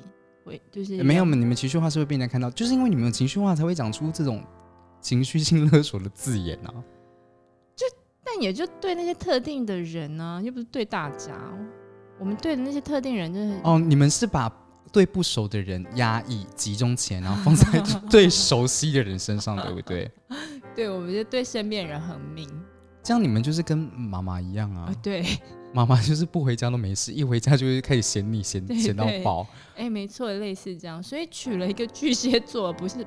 [0.46, 4.42] 会就是没有，你们情绪化是会被人家看到，就是因为你们有情绪化，才会讲出这种
[5.00, 6.72] 情绪性勒索的字眼啊。
[8.28, 11.32] 但也就对那些特定的人呢、又不是对大家。
[12.18, 14.50] 我们对的那些特定人，就是、哦，你们是把
[14.90, 17.80] 对不熟的人压抑，集中起来，然后放在
[18.10, 20.10] 最熟悉的人身上，对不对？
[20.74, 22.48] 对，我们就对身边人很明
[23.00, 25.24] 这样你们就是跟妈妈一样啊啊，，对，
[25.76, 29.46] 妈妈就是不回家都没事，一回家就会开始嫌你嫌嫌到对爆。
[29.76, 33.06] 哎，没错，类似这样，所以娶了一个巨蟹座，不是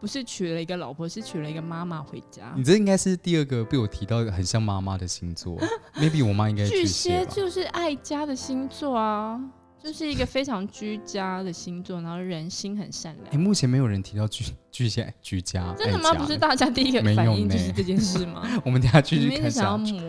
[0.00, 2.64] 不是娶了一个老婆，是娶了一个妈妈回家你。
[2.64, 5.54] 这应该是第二个被我提到很像妈妈的星座
[5.96, 7.26] ，maybe 我妈应该是巨巨蟹。
[7.26, 9.38] 就是爱家的星座啊，
[9.78, 13.42] 就是一个非常居家的星座，然后人心很善良哎、良。
[13.42, 16.14] 目前没有人提到巨巨蟹居家，真的吗？
[16.14, 18.48] 不是大家第一个反应就是这件事吗？
[18.64, 20.00] 我们等一下继你续看们一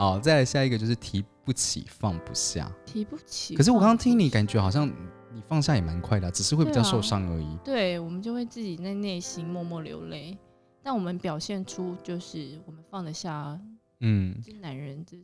[0.00, 2.72] 好，再来下一个就是提不起放不下。
[2.86, 3.54] 提不起。
[3.54, 4.88] 可是我刚刚听你，感觉好像
[5.30, 7.58] 你放下也蛮快的啊、只是会比较受伤而已。
[7.62, 10.38] 对，我们就会自己在内心默默流泪，
[10.82, 13.60] 但我们表现出就是我们放得下，
[14.00, 15.18] 嗯，这男人这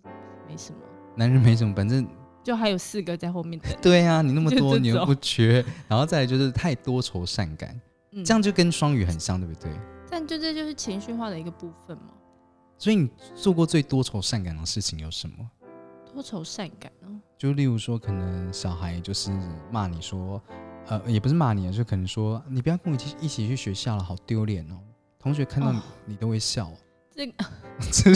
[0.47, 0.79] 没什么，
[1.17, 2.07] 男人没什么，反正
[2.45, 3.73] 就还有四个在后面等。
[3.81, 7.81] 对啊，你那么多，你又不缺，然后再来就是太多愁善感，
[8.13, 9.73] 嗯，这样就跟双鱼很像，对不对？
[10.11, 12.13] 但就这就是情绪化的一个部分嘛，
[12.79, 15.51] 所以你做过最多愁善感的事情有什么？
[16.13, 17.21] 多愁善感哦。
[17.39, 19.31] 就例如说，可能小孩就是
[19.71, 20.41] 骂你说，
[20.87, 24.79] 呃，也不是骂你啊，就可能说你不要跟我一起一起去学校了，好丢脸哦。
[25.19, 26.71] 同学看到你，哦你都会笑，
[27.15, 27.33] 这个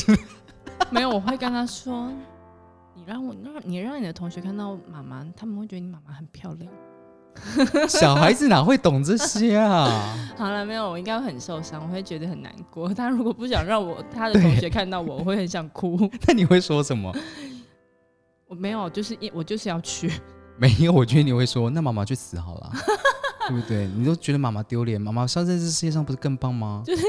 [0.90, 2.10] 没有，我会跟他说，
[2.94, 6.72] 你让我让你让你的同学看到妈妈，他们会觉得你妈妈很漂亮。
[7.88, 10.14] 小孩子哪会懂这些啊？
[10.36, 12.88] 好了，没有，我应该会很受伤，我会觉得很难过。
[12.94, 15.98] 他如果不想让我他的同学看到我，我会很想哭。
[16.26, 17.14] 那你会说什么？
[18.46, 20.10] 我没有，就是一我就是要去。
[20.58, 22.72] 没有，我觉得你会说，那妈妈去死好了，
[23.48, 23.86] 对不对？
[23.96, 26.82] 你都觉得妈妈丢脸，妈妈生在这世界上不是更棒吗？
[26.84, 27.02] 就是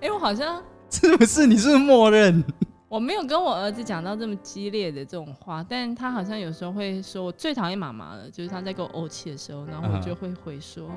[0.00, 1.46] 哎、我好像是不是？
[1.46, 2.42] 你是不是默认？
[2.90, 10.90] 我没有跟我儿子讲到这么激烈的这种话，但他好像有时候会说，我最讨厌妈妈了，就是他在跟我怄气的时候，然后我就会回说，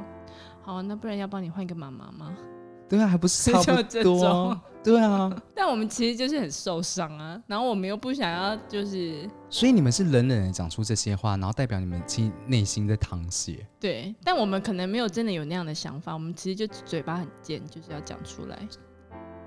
[0.63, 2.35] 好，那不然要帮你换一个妈妈吗？
[2.89, 4.59] 对啊，还不是差不多？
[4.83, 13.65] 对啊， 但我们其实就是很受伤啊，然后我们又不想要，就是所以你们是冷冷的讲出这些话，然后代表你们其内心在淌血。
[13.79, 18.67] 对，但我们可能没有真的有那样的想法，我们其实就嘴巴很贱，就是要讲出来，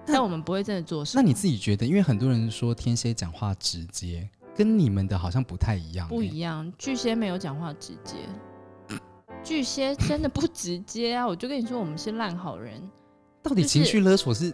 [0.15, 1.17] 但我们不会真的做事。
[1.17, 1.85] 那你自己觉得？
[1.85, 6.11] 因为很多人说天蝎讲话直接，跟你们的好像不太一样、欸。
[6.11, 8.17] 不一样，巨蟹没有讲话直接，
[9.43, 11.27] 巨蟹真的不直接啊！
[11.27, 12.81] 我就跟你说，我们是烂好人。
[13.43, 14.53] 到底情绪勒索是？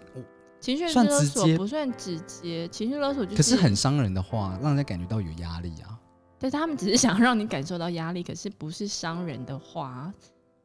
[0.60, 5.98] 情绪勒索接不算直接，情绪勒索就是，可是很伤人的话，让人家感觉到有压力啊。
[6.38, 10.12] 对他们只是想让你感受到压力，可是不是伤人的话，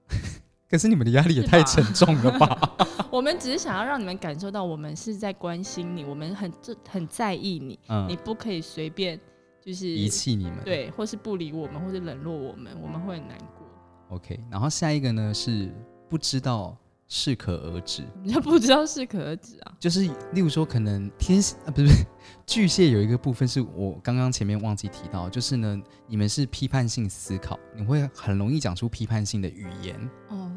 [0.69, 2.75] 可是你们的压力也太沉重了吧？
[3.09, 9.19] 我们只是想要让你们感受到我们是在关心你，我们很这很在意你，嗯你，不可以随便
[9.61, 10.57] 就是遗弃你们。
[10.65, 13.65] 对，或是不理我们，或是冷落我们，我们会很难过。
[14.09, 15.73] OK，然后下一个呢是
[16.09, 19.71] 不知道适可而止， 你就不知道适可而止啊？
[19.79, 20.01] 就是
[20.33, 22.05] 例如说可能天蝎啊不是不是
[22.45, 30.09] 巨蟹有一个部分是我刚刚前面忘记提到，就是呢你们是批判性思考，你会很容易讲出批判性的语言。
[30.29, 30.51] 哦，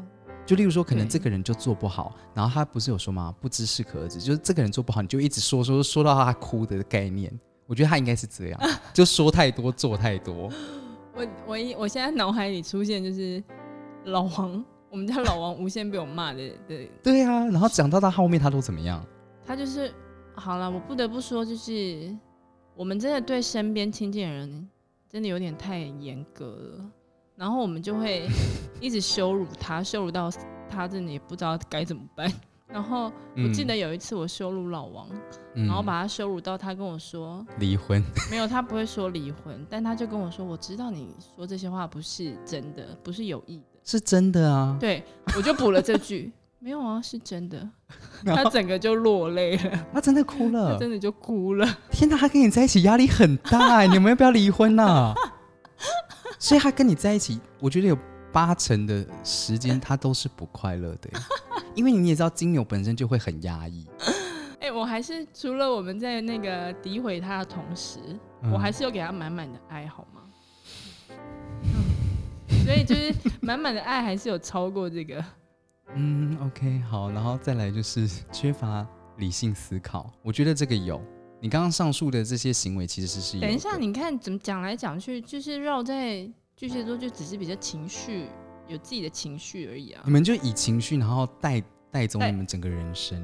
[0.45, 3.33] 就例如说，可能对这个人就做不好，然后他不是有说吗？
[3.39, 7.31] 不知适可而止，就是这个人做不好，你就一直说说说到他哭的概念。
[7.67, 8.59] 我觉得他应该是这样，
[8.93, 10.51] 就说太多，做太多。
[11.15, 13.41] 我我一我现在脑海里出现就是
[14.05, 19.03] 老王，我们家老王无限被我骂的 对，对啊，然后讲到他后面，他都怎么样？
[19.45, 19.91] 他就是
[20.35, 22.13] 好了，我不得不说，就是
[22.75, 24.69] 我们真的对身边亲近的人
[25.09, 26.45] 真的有点太严格
[26.77, 26.91] 了，
[27.37, 28.27] 然后我们就会
[28.81, 30.29] 一直羞辱他，羞辱到
[30.69, 32.31] 他真的也不知道该怎么办。
[32.67, 35.09] 然后我记得有一次我羞辱老王，
[35.55, 43.70] 嗯，然后把他羞辱到他跟我说，离婚，没有，他不会说离婚，但他就跟我说，我知道你说这些话不是真的，不是有意的。
[43.83, 44.77] 是真的啊。
[44.79, 45.03] 对，
[45.35, 47.67] 我就补了这句， 没有啊，是真的。
[48.25, 50.79] 他整个就落泪了，他真的哭了他。
[50.79, 51.67] 真的就哭了。
[51.91, 55.13] 天哪，他跟你在一起压力很大哎， 你们要不要离婚呐、
[56.39, 57.97] 所以他跟你在一起，我觉得有
[58.31, 61.19] 八成的时间 他都是不快乐的耶，
[61.75, 63.85] 因为你也知道金牛本身就会很压抑。
[64.61, 67.97] 哎、我还是除了我们在那个诋毁他的同时，
[68.43, 70.20] 嗯我还是有给他满满的爱，好吗？
[72.61, 75.23] 嗯所以就是满满的爱，还是有超过这个。
[75.95, 81.01] 嗯，OK，好，然后再来就是缺乏理性思考，我觉得这个有。
[81.41, 83.47] 你刚刚上述的这些行为其实是有的。
[83.47, 88.27] 等一下，你看怎么讲来讲去，就是绕在巨蟹座，就只是比较情绪，
[88.67, 90.11] 有自己的情绪而已啊你。
[90.11, 93.19] 们就以情绪，然后带带走你们整个人生，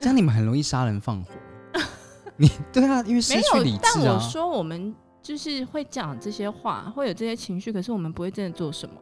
[0.00, 1.30] 这样你们很容易杀人放火。
[2.36, 4.20] 你对啊，因为失没有去理，智啊但我。
[4.20, 8.94] 说我们就是会讲这些话，会有这些情绪，可是我们不会真的做什么。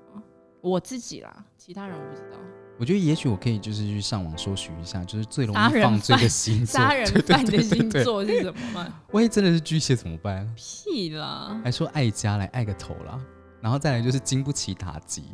[0.60, 2.38] 我自己啦，其他人我不知道。
[2.78, 9.00] 我觉得也许我可以就是去上网搜寻一下，就是最容易放罪的犯星座，杀人犯的星座是什么吗？
[9.12, 10.50] 万一真的是巨蟹怎么办？
[10.56, 11.60] 屁啦！
[11.64, 13.18] 还说爱家来爱个头啦，
[13.60, 15.24] 然后再来就是经不起打击，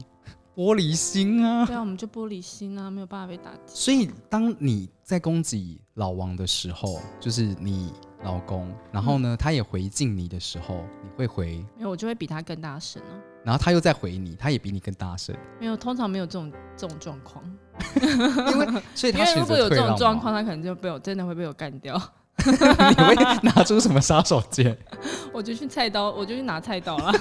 [0.56, 1.64] 玻璃心啊。
[1.66, 3.74] 对啊，我们就玻璃心啊，没有办法被打击。
[3.74, 7.92] 所以当你在攻击老王的时候，就是你
[8.26, 13.14] 老公，然后呢，他也回敬你的时候，你会回，没有，我就会比他更大声啊。
[13.44, 17.44] 然后他又再回你，他也比你更大声，没有，通常没有这种这种状况。
[18.02, 21.94] 因为所以因他如果有这种状况，，他可能就被我真的会被我干掉。
[22.44, 24.76] 你会拿出什么杀手锏？
[25.32, 27.14] 我就去菜刀，我就去拿菜刀啦。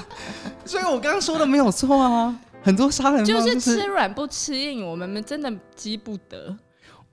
[0.66, 6.58] 所以我刚刚说的没有错啊，很多杀人犯就是就是吃软不吃硬，我们真的激不得。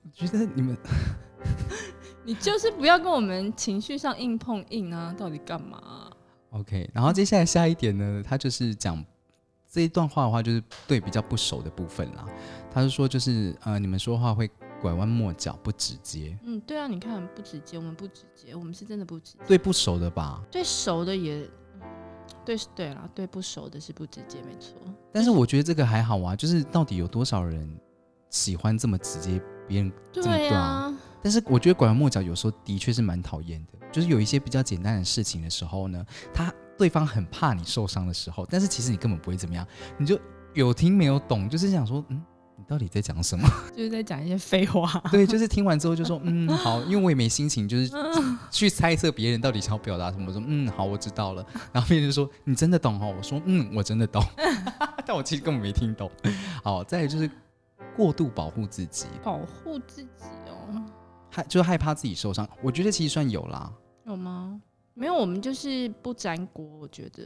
[0.03, 0.75] 我觉得你们
[2.25, 5.13] 你就是不要跟我们情绪上硬碰硬啊！
[5.17, 6.11] 到底干嘛啊、
[6.51, 9.03] OK，然后接下来下一点呢，他就是讲
[9.69, 12.25] 这一段话的话，就是对比较不熟的部分啦。
[12.71, 14.49] 他是说，就是呃，你们说话会
[14.81, 19.39] 拐弯抹角，不直接，嗯，对啊，你看不直接，我们不直接，我们是真的不直接。
[19.47, 20.41] 对不熟的吧？
[20.51, 21.45] 对熟的也，
[22.45, 24.77] 对对啦，对不熟的是不直接，没错。
[25.11, 27.67] 但是我觉得这个还好啊，就是到底有多少人
[28.29, 30.93] 喜欢这么直接别人这么对对啊？
[31.23, 39.65] 啊，但是我觉得拐弯抹角有时候的确是蛮讨厌的，就是有一些比较简单的事情的时候呢，他对方很怕你受伤的时候，但是其实你根本不会怎么样，
[39.97, 40.19] 你就
[40.53, 42.21] 有听没有懂，就是想说，嗯，
[42.57, 43.47] 你到底在讲什么？
[43.75, 45.01] 就是在讲一些废话。
[45.11, 47.91] 对，就是听完之后就说，嗯，好，因为我也没心情，就是
[48.51, 50.25] 去猜测别人到底想要表达什么。
[50.27, 51.45] 我说，嗯，好，我知道了。
[51.71, 53.13] 然后别人就说，你真的懂哦？
[53.17, 54.23] 我说，嗯，我真的懂，
[55.05, 56.09] 但我其实根本没听懂。
[56.63, 57.29] 好，再来就是
[57.95, 60.83] 过度保护自己，保护自己哦，
[61.33, 62.47] 害就是害怕自己受伤。
[62.61, 63.71] 我觉得其实算有啦，
[64.05, 64.61] 有吗？
[64.95, 67.23] 没有，我们就是不粘锅，我觉得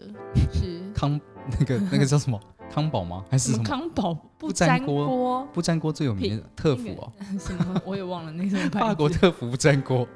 [0.53, 1.19] 是 康
[1.59, 2.39] 那个那个叫什么
[2.71, 3.25] 康宝吗？
[3.29, 3.63] 还是什么？
[3.65, 7.81] 康宝不不粘粘锅锅不粘锅最有名的特服哦， 什么？
[7.85, 8.85] 我也忘了那什么 牌子。
[8.85, 10.07] 法国特服不粘锅，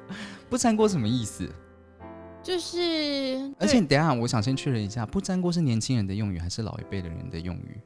[0.48, 1.46] 不粘锅什么意思？
[2.42, 7.78] 就是，而且你等一下，我想先确认一下，不粘锅是年轻人的用语还是老一辈的人的用语？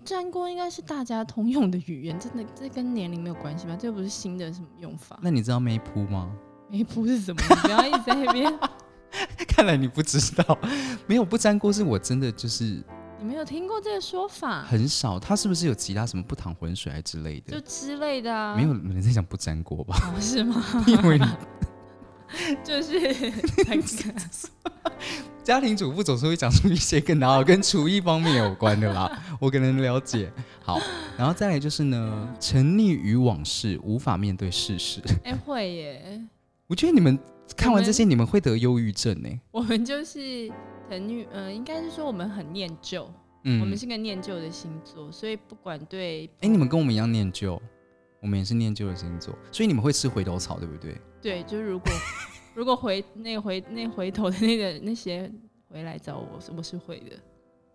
[0.00, 3.76] 不粘锅应该是大家通用的语言， 真的这跟年龄没有关系吧？
[3.78, 5.18] 这又不是新的什么用法。
[5.22, 6.30] 那你知道没铺吗？
[6.70, 7.40] 没铺是什么？
[7.48, 8.58] 你不要一直在那边。
[9.48, 10.58] 看来你不知道，
[11.06, 12.82] 没有不粘锅是我真的就是
[13.18, 14.62] 你没有听过这个说法？
[14.62, 17.52] 很少，它是不是有其他什么不淌浑水还之类的？
[17.52, 18.54] 就之类的啊？
[18.56, 19.96] 没有人在讲不粘锅吧？
[20.14, 20.64] 哦，是吗？
[20.86, 21.26] 因为你
[22.64, 22.98] 就是
[23.66, 23.82] 那个
[25.42, 30.30] 家庭主妇总是会讲出一些跟哪有跟厨艺方面有关的啦，我可能了解。
[30.62, 30.78] 好，
[31.16, 35.00] 然后再来就是呢，沉溺于往事，无法面对事实。
[35.24, 36.20] 哎、会耶，
[36.66, 37.18] 我觉得你们
[37.56, 40.48] 看完这些，你们会得忧郁症呢、我们就是
[40.88, 43.10] 沉溺，呃，应该是说我们很念旧，
[43.44, 47.60] 嗯，我们是个念旧的星座，所以不管对哎、你们跟我们一样念旧，
[48.20, 50.94] 我们也是念旧的星座，所以你们会吃回头草，对不对？
[51.20, 51.92] 对，就是如果
[52.54, 55.30] 如果回那个回那回头的那个那些
[55.68, 57.16] 回来找我，我是会的。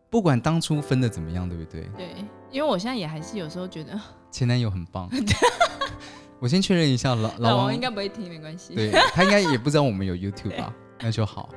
[0.10, 1.89] 不管当初分的怎么样，对不对？
[1.97, 2.08] 对，
[2.49, 3.99] 因为我现在也还是有时候觉得
[4.31, 5.10] 前男友很棒。
[6.39, 8.75] 我先确认一下，老老王应该不会听，没关系。
[8.75, 10.73] 对他应该也不知道我们有 YouTube 吧？
[10.99, 11.49] 那就好。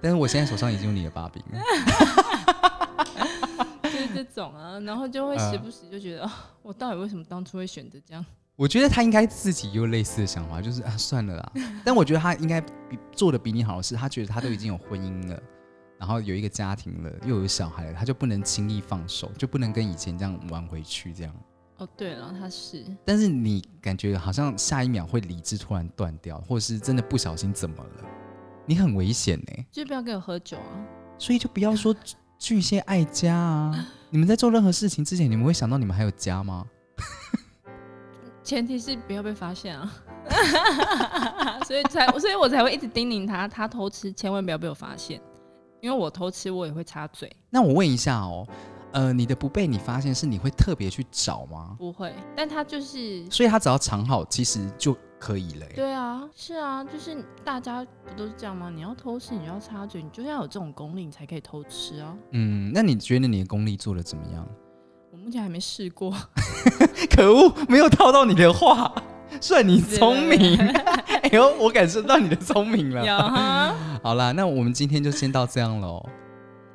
[0.00, 1.58] 但是我现在手上已经有你的把柄了。
[3.82, 8.24] 就是这种啊，然后就会嗯时不时就觉得，啊我到底为什么当初会选择这样？
[8.56, 11.52] 我觉得他应该自己有类似的想法，就是啊，算了啦。
[11.84, 15.42] 但我觉得他应该比做的比你好的是，他觉得他都已经有婚姻了，
[15.98, 21.34] 然后有一个家庭了，又有小孩了，他就不能轻易放手，就不能跟以前这样玩回去这样。
[21.78, 28.04] 哦，对了，他是但是你感觉好像下一秒会理智突然断掉，或者是真的不小心怎么了，
[28.66, 30.86] 你很危险呢、就不要跟我喝酒啊。
[31.18, 31.92] 所以就不要说
[32.38, 33.88] 巨蟹爱家啊。
[34.10, 36.64] 你们在做任何事情之前，你们会想到你们还有家吗？
[38.44, 39.90] 前提是不要被发现啊，
[41.66, 45.18] 所以才所以我才会一直叮咛他，他偷吃千万不要被我发现，
[45.80, 48.46] 因为我偷吃我也会插嘴，那我问一下哦，
[48.92, 51.74] 呃，你的不被你发现是你会特别去找吗？
[51.78, 55.72] 不会，但他就是所以他只要藏好，其实就可以了耶。
[55.74, 58.68] 对啊，是啊，就是大家不都是这样吗？
[58.68, 62.14] 你要偷吃，你要插嘴，你就要有这种功力，你才可以偷吃啊。
[62.32, 64.46] 嗯，那你觉得你的功力做的怎么样？
[65.24, 66.14] 我目前还没试过，
[67.16, 68.94] 可恶，没有套到你的话，
[69.40, 70.58] 算你聪明。
[71.24, 73.30] 哎呦，我感受到你的聪明有了。
[73.30, 76.06] 哈，好啦，那我们今天就先到这样喽。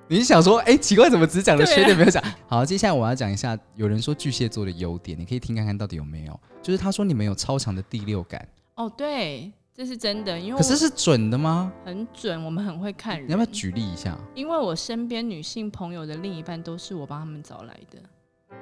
[0.08, 2.24] 你是想说，哎、奇怪，怎么只讲了缺点没有讲？
[2.48, 6.40] 好，接下来我要讲一下，有人说巨蟹座的优点，你可以听看看到底有没有。
[6.64, 8.44] 就是他说你们有超强的第六感，
[8.74, 11.72] 哦，对，这是真的，因为可是是准的吗？
[11.86, 13.28] 很准，我们很会看人。
[13.28, 14.18] 你要不要举例一下？
[14.34, 18.00] 因为我身边女性朋友的另一半都是我帮他们找来的，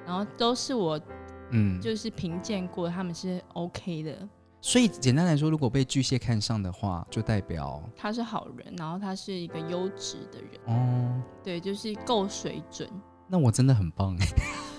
[0.07, 0.99] 然后都是我
[1.51, 4.27] 嗯，就是评鉴过，他们是 OK 的。
[4.59, 12.89] 所以简单来说，如果被巨蟹看上的话，就代表他是好人，然后他是一个优质的人，哦，对，就是够水准。
[13.27, 14.25] 那我真的很棒哎、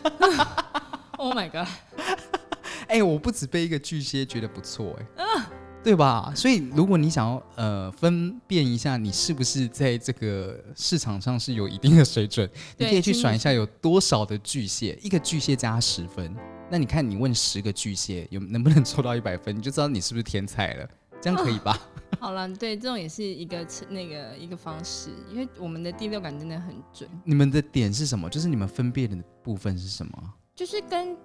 [1.18, 1.68] Oh my god！
[2.89, 5.07] 哎、我不止被一个巨蟹觉得不错哎、
[5.89, 6.30] 对吧？
[6.36, 16.36] 所以如果你想要呃分辨一下你是不是在这个市场上是有一定的水准，你可以去其实算一下有多少的巨蟹，一个巨蟹加十分，
[16.70, 20.86] 那你看你问十个巨蟹有能不能抽到一百分，你就知道你是不是天才了，
[21.22, 21.80] 这样可以吧？
[22.20, 28.28] 好了，对，这种也是一个那个一个方式，因为我们的第六感真的很准，你们的点是什么？
[28.28, 30.34] 就是你们分辨的部分是什么？
[30.55, 31.16] 就是跟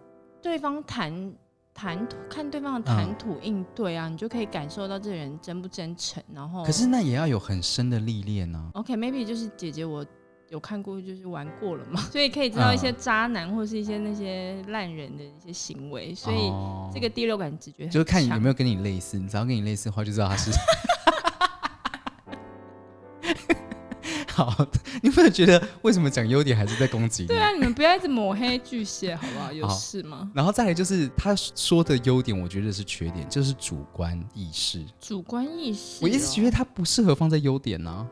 [0.41, 1.33] 对方谈
[1.73, 6.23] 谈吐，看对方的嗯谈吐应对啊，你就可以感受到这人真不真诚。
[6.33, 10.05] 然后，可是那也要有很深的历练呢、OK，maybe、就是姐姐我
[10.49, 12.95] 有看过，就是玩过了嘛， 所以可以知道一些嗯。
[12.99, 16.91] 渣男或是一些那些烂人的一些行为，所以哦。
[16.93, 20.51] 这个第六感直觉就是看你有没有跟你类似，你只要跟你类似的话，就知道他是。
[24.29, 24.65] 好，
[25.03, 27.25] 你有没有觉得为什么讲优点还是在攻击？
[27.25, 29.51] 对啊，你们不要一直抹黑巨蟹好不好？
[29.51, 30.31] 有事吗？
[30.33, 34.81] 然后再来就是他说的优点，我觉得是缺点，就是主观意识。
[35.01, 38.07] 主观意识哦、我一直觉得他不适合放在优点呢、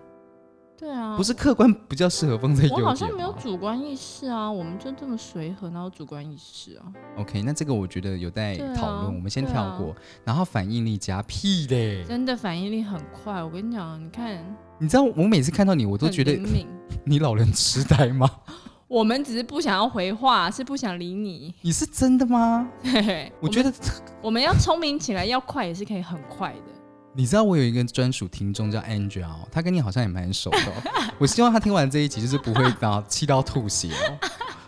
[0.82, 6.86] 对啊，不是客观比较适合放在优点我好像没有主观意识啊，我们就这么随和，哪有主观意识啊
[7.18, 9.96] ？OK，那这个我觉得有待讨论，我们先跳过。
[10.26, 16.36] 然后反应力加屁嘞，真的反应力很快，我跟你讲，你看，你知道我每次看到你，我都觉得。
[17.06, 18.28] 你老人痴呆吗？
[18.88, 21.54] 我们只是不想要回话，是不想理你。
[21.62, 22.68] 你是真的吗？
[22.84, 23.72] 对，我觉得
[24.20, 26.81] 我们要聪明起来，要快也是可以很快的。
[27.14, 34.18] 你知道我有一个专属听众叫 Angel，他跟你好像也蛮熟的哦、 我希望他听完这一集就是不会到气到吐血哦。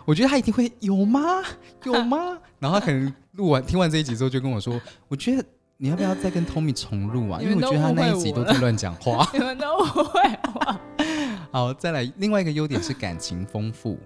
[0.04, 1.42] 我觉得他一定会有吗？
[1.84, 2.38] 有吗？
[2.58, 4.78] 然后他可能录完听完这一集之后就跟我说，
[5.08, 5.42] 我觉得
[5.78, 7.40] 你要不要再跟 Tommy 重录啊？
[7.40, 9.26] 因为我觉得他那一集都在乱讲话。
[9.32, 10.20] 你们都不会
[10.54, 10.80] 我。
[11.50, 13.98] 好，再来另外一个优点是感情丰富，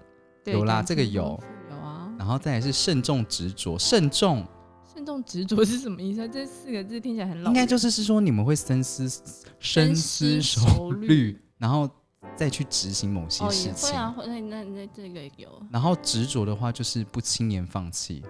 [0.45, 1.23] 有啦这个有
[1.69, 2.09] 有啊。
[2.17, 4.45] 然后再来是慎重执着，慎重
[4.99, 6.27] 慎重执着是什么意思啊？
[6.27, 7.49] 这四个字听起来很老。
[7.49, 9.09] 应该就是是说你们会深思
[9.57, 11.89] 深思熟熟虑虑，然后
[12.35, 13.89] 再去执行某些事情。
[13.89, 18.21] 会啊，会那那那这个有然后执着的话就是不轻言放弃。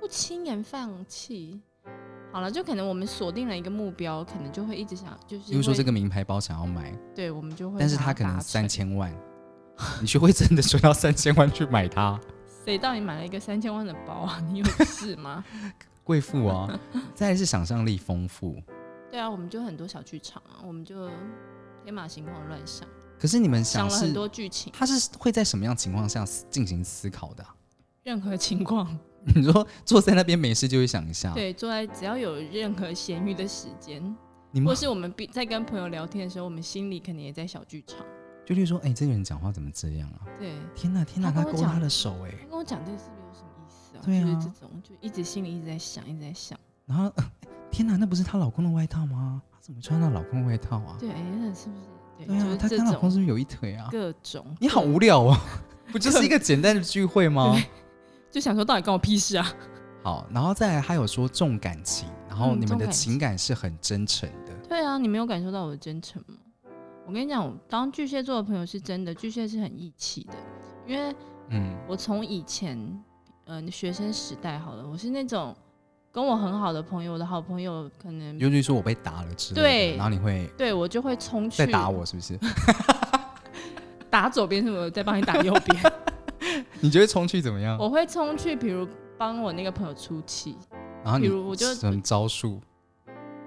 [0.00, 1.60] 不轻言放弃。
[2.32, 9.14] 好了，就可能我们锁定了一个目标，可能就会一直想，就是比如说这个名牌包想要买，对，我们就会，但是他可能三，千万，
[10.00, 12.18] 你学会真的说要三千万去买它，
[12.64, 14.42] 谁到底买了一个三千万的包啊？
[14.50, 15.44] 你有事吗？
[16.04, 16.78] 贵妇啊。
[17.14, 18.62] 再来是想象力丰富，
[19.10, 21.08] 对啊，我们就很多小剧场啊，我们就
[21.82, 22.86] 天马行空地乱想，
[23.18, 27.54] 可是你们想想了很多剧情，他是会在什么样情况下进行思考的啊、
[28.02, 28.98] 任何情况，
[29.34, 34.02] 你说坐在那边没事就会想一下，对，坐在只要有任何闲余的时间，
[34.50, 37.98] 你们或是我们比在跟朋友聊天的时候，我们心里肯定也在小剧场。
[38.44, 40.20] 就例如说，哎、这个人讲话怎么这样啊？
[40.38, 43.23] 对，天哪，天哪，他勾他的手哎、他跟我讲这个是不是有什么意思啊？
[44.04, 46.58] 对啊就是这种，就一直心里一直在想，一直在想。
[46.86, 47.24] 然后、呃
[47.70, 49.42] 天哪，那不是她老公的外套吗？
[49.52, 50.96] 她怎么穿她老公的外套啊？
[51.00, 51.82] 对，那是不是？
[52.18, 53.88] 对，对啊，她就是跟她老公是不是有一腿啊？
[53.90, 54.46] 各种。
[54.60, 55.36] 你好无聊哦，
[55.90, 57.56] 不就是一个简单的聚会吗？
[58.30, 59.46] 就想说，到底关我屁事啊？
[60.04, 64.52] 好，然后再来，还有说重感情，然后嗯你们的情情感是很真诚的。
[64.68, 66.36] 对啊，你没有感受到我的真诚吗？
[67.06, 70.34] 我跟你讲，我当巨蟹座的朋友是真的，巨蟹是很义气的，
[70.86, 71.14] 因为
[71.48, 72.78] 嗯，我从以前，
[73.46, 75.54] 呃，学生时代好了，我是那种
[76.10, 82.38] 跟我很好的朋友，我的好朋友可能尤其是我被打了之类的，对然后你会对我就会冲去再打，我，是不是？
[84.08, 87.76] 打左边是我再帮你打右边， 你觉得冲去怎么样？
[87.80, 88.88] 我会冲去，比如
[89.18, 90.56] 帮我那个朋友出气，
[91.02, 92.60] 然后你比如我就什么招数？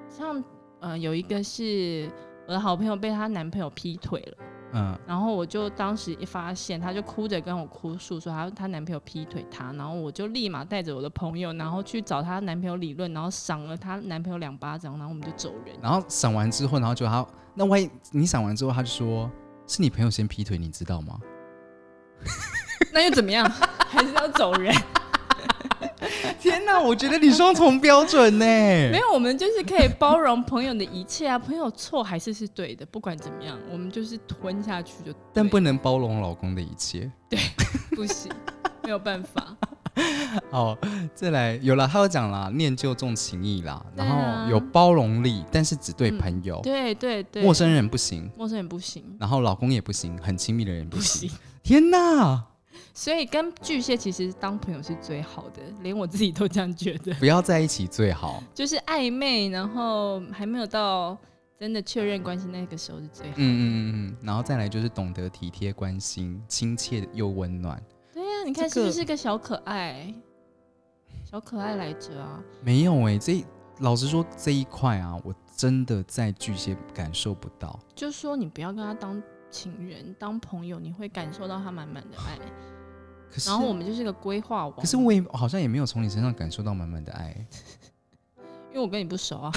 [0.10, 0.44] 像
[0.80, 2.10] 呃有一个是
[2.48, 4.38] 我的好朋友被她男朋友劈腿了。
[4.74, 15.76] 嗯，然后我就当时一发现，她就哭着跟我哭诉说她她男朋友劈腿她，然后我就立马带着我的朋友，然后去找她男朋友理论，然后赏了她男朋友两巴掌，然后我们就走人。
[15.82, 19.32] 然后赏完之后，然后就她那万一你赏完之后，他就说
[19.66, 21.20] 是你朋友先劈腿，你知道吗？
[22.94, 23.50] 那又怎么样？
[23.88, 24.74] 还是要走人？
[26.40, 28.46] 天哪，我觉得你双重标准呢。
[28.92, 35.22] 没有，我们就是可以包容朋友的一切啊，朋友错还是是对的，不管怎么样，我们就是吞下去就对。
[35.34, 37.12] 但不能包容老公的一切。
[37.30, 37.40] 对
[37.96, 38.32] 不行，
[38.84, 39.56] 没有办法。
[40.52, 40.78] 好，
[41.16, 51.00] 再来有了，他有讲啦，念旧重情义啦，然后有包容力，但是只对嗯朋友，对对对，陌生人不行，陌生人不行，然后老公也不行，很亲密的人不。
[51.00, 51.32] 行。
[51.64, 52.46] 天哪！
[52.98, 57.14] 所以跟巨蟹其实当朋友是最好的，连我自己都这样觉得。
[57.22, 58.42] 不要在一起最好。
[58.56, 61.16] 就是暧昧，然后还没有到
[61.60, 63.36] 真的确认关系那个时候是最好。
[63.38, 67.80] 嗯嗯嗯嗯，然后再来就是懂得体贴关心，亲切又温暖。
[68.12, 70.12] 对呀、你看是不是个小可爱？
[71.24, 72.44] 小可爱来着啊！
[72.64, 73.46] 没有哎、这
[73.78, 77.80] 老实说这一块啊，我真的在巨蟹感受不到。
[77.94, 79.22] 就说你不要跟他当
[79.52, 82.40] 情人，当朋友，你会感受到他满满的爱。
[83.32, 87.36] 可是，然后我们就是个规划王，可是我也好像也没有从你身上感受到满满的爱。
[88.70, 89.52] 因为我跟你不熟啊，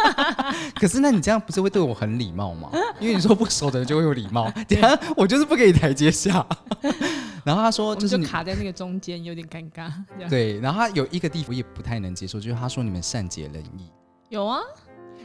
[0.80, 2.70] 可是那你这样不是会对我很礼貌吗？
[2.98, 6.46] 因为你说不熟的人就会有礼貌，等一下我就是不给你台阶下。
[7.44, 9.92] 然后他说就是就卡在那个中间，有点尴尬。
[10.30, 13.90] 对，然后他有一个地方我也不太能接受，就是他说你们善解人意。
[14.30, 14.60] 有啊，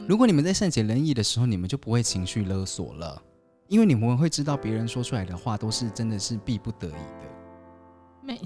[0.06, 3.22] 如果你们在善解人意的时候，你们就不会情绪勒索了，
[3.68, 7.23] 因为你们会知道别人说出来的话都是真的是逼不得已的。
[8.24, 8.40] 没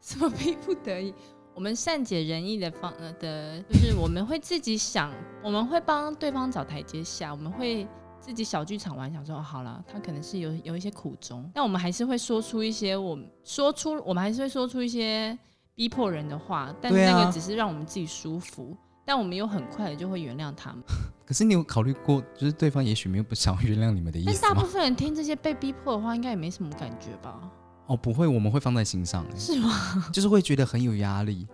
[0.00, 1.12] 什么逼不得已。
[1.54, 5.12] 我们善解人意的方呃的，就是我们会自己想，
[5.42, 7.86] 我们会帮对方找台阶下，我们会
[8.20, 15.36] 自己小剧场玩，想说、哦、好了，他可能是有有一些苦衷，但我们还是会说出一些我们说出，我们还是会说出一些
[15.74, 20.80] 逼迫人的话，但那个只是让我们自己舒服，但我们又很快的就会原谅他们。
[21.26, 24.38] 可是你有考虑过，就是对方也许没有不想原谅你们的意思吗？
[24.40, 27.50] 但大部分人听这些被逼迫的话，应该也没什么感觉吧？
[27.88, 29.70] 哦，不会，我们会放在心上、欸，是吗？
[30.12, 31.48] 就是会觉得很有压力，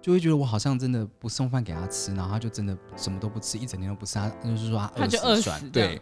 [0.00, 6.00] 就会觉得我好像真的不送饭给他吃，然后他就真的什么都不吃，一整天都不吃，他就是说他饿死对，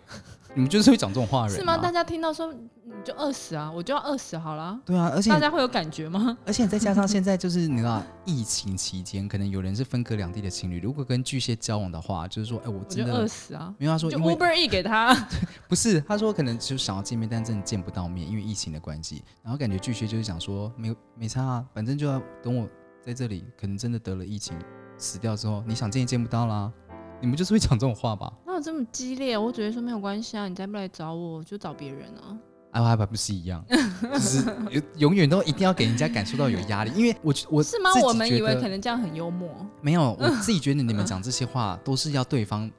[0.57, 1.77] 你们就是会讲这种话的人是吗？
[1.77, 4.81] 大家听到说你就饿死啊，我就要饿死好了。
[4.87, 6.35] 对啊，而且大家会有感觉吗？
[6.47, 13.75] 而且再加上现在就是你知道，疫情期间可能有人是分隔两地的情侣，如果跟巨蟹交往的话，就是说，哎、我真的饿死啊！
[13.77, 15.15] 没有他说，就 Uber E 给他，
[15.69, 19.23] 不是他说可能就想要见面，但真的见不到面，因为疫情的关系。
[19.43, 22.67] 然后感觉巨蟹就是想说，没有没差啊，反正就要等我
[23.03, 24.59] 在这里，可能真的得了疫情
[24.97, 26.73] 死掉之后，你想见也见不到啦。
[27.21, 28.33] 你们就是会讲这种话吧？
[28.57, 29.37] 哪有这么激烈？
[29.37, 32.33] 我只会说没有关系啊，你再不来找我，我就找别人啊。
[32.71, 33.63] 啊，还不是一样，
[34.03, 34.43] 就是
[34.73, 39.49] 永永远都一定要给人家感受到有压力，因为我我是吗我们以为可能这样很幽默，
[39.83, 42.71] 没有，我自己觉得你们 讲这些话都是要对方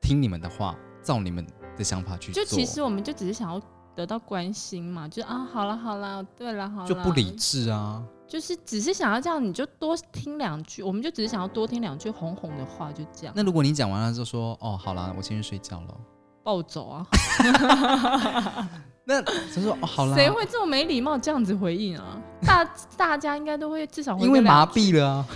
[0.00, 3.60] 听你们的话，照你们的想法去做，就其实我们就只是想要
[3.94, 8.02] 得到关心嘛，就啊，好了好了，对了好了，就不理，智啊。
[8.30, 15.96] 就是只是想要这样，你就多听两句，我们就只是想要多听两句哄哄的话，就这样那如果你讲完了就说哦，好啦，我先去睡觉了，
[16.44, 17.06] 暴走啊！
[19.04, 22.22] 那他说哦，好啦，谁会这么没礼貌这样子回应啊？
[22.46, 22.64] 大
[22.96, 25.26] 大家应该都会至少回因为麻痹了啊。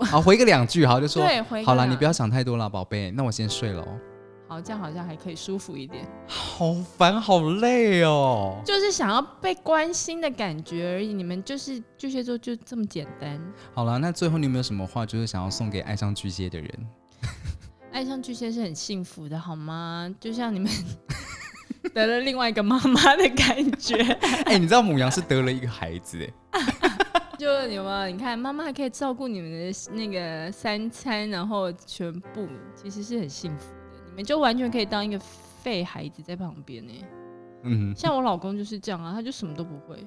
[0.00, 3.88] 好，回个两句，好就说对，回好啦，你不要想太多了，宝贝，那我先睡了哦。
[4.52, 6.06] 好，这样好像还可以舒服一点。
[6.26, 8.60] 好烦，好累哦。
[8.66, 11.10] 就是想要被关心的感觉而已。
[11.14, 13.40] 你们就是巨蟹座就这么简单。
[13.72, 16.86] 好了，那最后你有没有什么话，就是想要送给爱上巨蟹的人？
[17.92, 20.14] 爱上巨蟹是很幸福的，好吗？
[20.20, 20.70] 就像你们
[21.94, 23.96] 得了另外一个妈妈的感觉。
[24.44, 26.60] 哎、你知道母羊是得了一个孩子哎，
[27.38, 28.06] 就有没有？
[28.08, 33.72] 你看，妈妈还可以照顾你们的那个三餐，然后全部其实是很幸福
[34.12, 34.16] 的。
[34.16, 36.92] 你们就完全可以当一个废孩子在旁边呢。
[37.64, 40.06] 嗯，像我老公就是这样啊，他就什么都不会。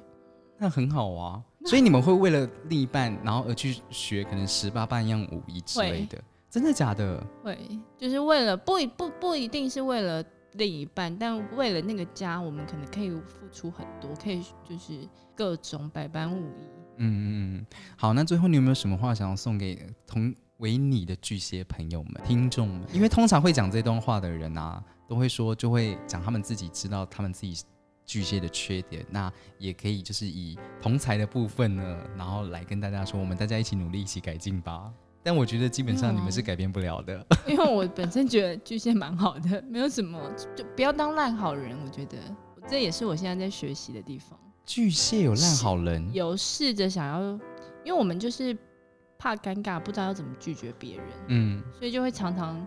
[0.57, 1.43] 那很好啊。
[1.65, 7.25] 所以你们会为了另一半，然后而去学可能十八般样武艺之类的，真的假的？
[7.43, 7.57] 会，
[7.97, 14.99] 就是为了不一不不一定是为了另一半，但为了那个家，我们可能可以付出很多，可以就是
[15.33, 16.69] 各种百般武艺。
[16.97, 17.65] 嗯嗯嗯。
[17.97, 22.81] 好，那最后你有没有什么话想要送给同为你的巨蟹朋友们、听众们？
[22.93, 27.63] 因为通常会讲这段话的人啊，都会说就会讲他们自己知道他们自己
[28.05, 34.91] 巨蟹的缺点，那也可以就是以同才的部分呢，然后来跟大家说，我们大家一起努力，一起改进吧。
[35.23, 37.25] 但我觉得基本上你们是改变不了的。
[37.47, 40.21] 因为我本身觉得巨蟹蛮好的，没有什么，
[40.55, 41.75] 就不要当烂好人。
[41.83, 42.17] 我觉得
[42.69, 47.21] 这也是我现在在学习的地方，巨蟹有烂好人，有试着想要，
[47.83, 48.55] 因为我们就是
[49.18, 52.66] 怕尴尬，不知道要怎么拒绝别人，嗯，所以就会常常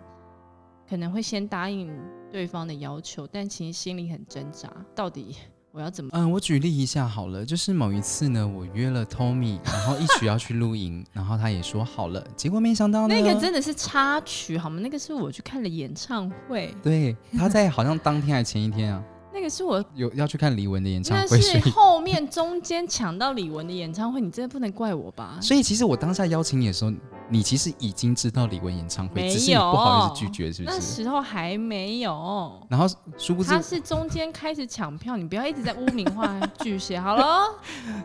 [0.89, 1.91] 可能会先答应
[2.31, 5.37] 对方的要求，但其实心里很挣扎，到底
[5.71, 6.11] 我要怎么？
[6.15, 14.81] 嗯，我举例一下好了，就是某一次呢，我约了 Tommy，然后一起要去露营，然后他也说好了，结果没想到呢，那个真的是插曲好吗？
[14.81, 19.05] 那个是我去看了演唱会，对，他在好像当天还前一天啊，
[19.39, 25.39] 那那个是我，有要去看李玟的演唱那会，所是以后面中间抢到李玟的演唱会，你真的不能怪我吧？
[25.41, 26.91] 所以其实我当下邀请你的时候，
[27.29, 31.05] 你其实已经知道李玟演唱会，没只是你不好意思拒绝，是不是那是？
[31.05, 32.61] 时候还没有。
[32.69, 32.85] 然后
[33.17, 36.99] 殊不知他是中间开始抢票，你不要一直在污名化巨蟹。
[37.01, 37.45] 好了，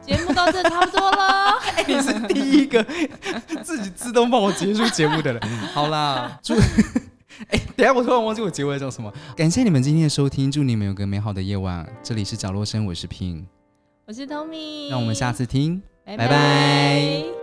[0.05, 1.55] 节目到这差不多了。
[1.88, 2.86] 你是第一个
[3.63, 5.41] 自己自动帮我结束节目的人。
[5.73, 6.53] 好啦，祝
[7.49, 9.11] 哎、等下我突然忘记我结尾叫什么。
[9.36, 11.88] 感谢你们今天的收听，祝你们有个美好的夜晚。
[12.01, 13.43] 这里是角落声，我是 Pin，
[14.05, 15.81] 我是 Tommy，让我们下次听。
[16.05, 17.43] 拜拜拜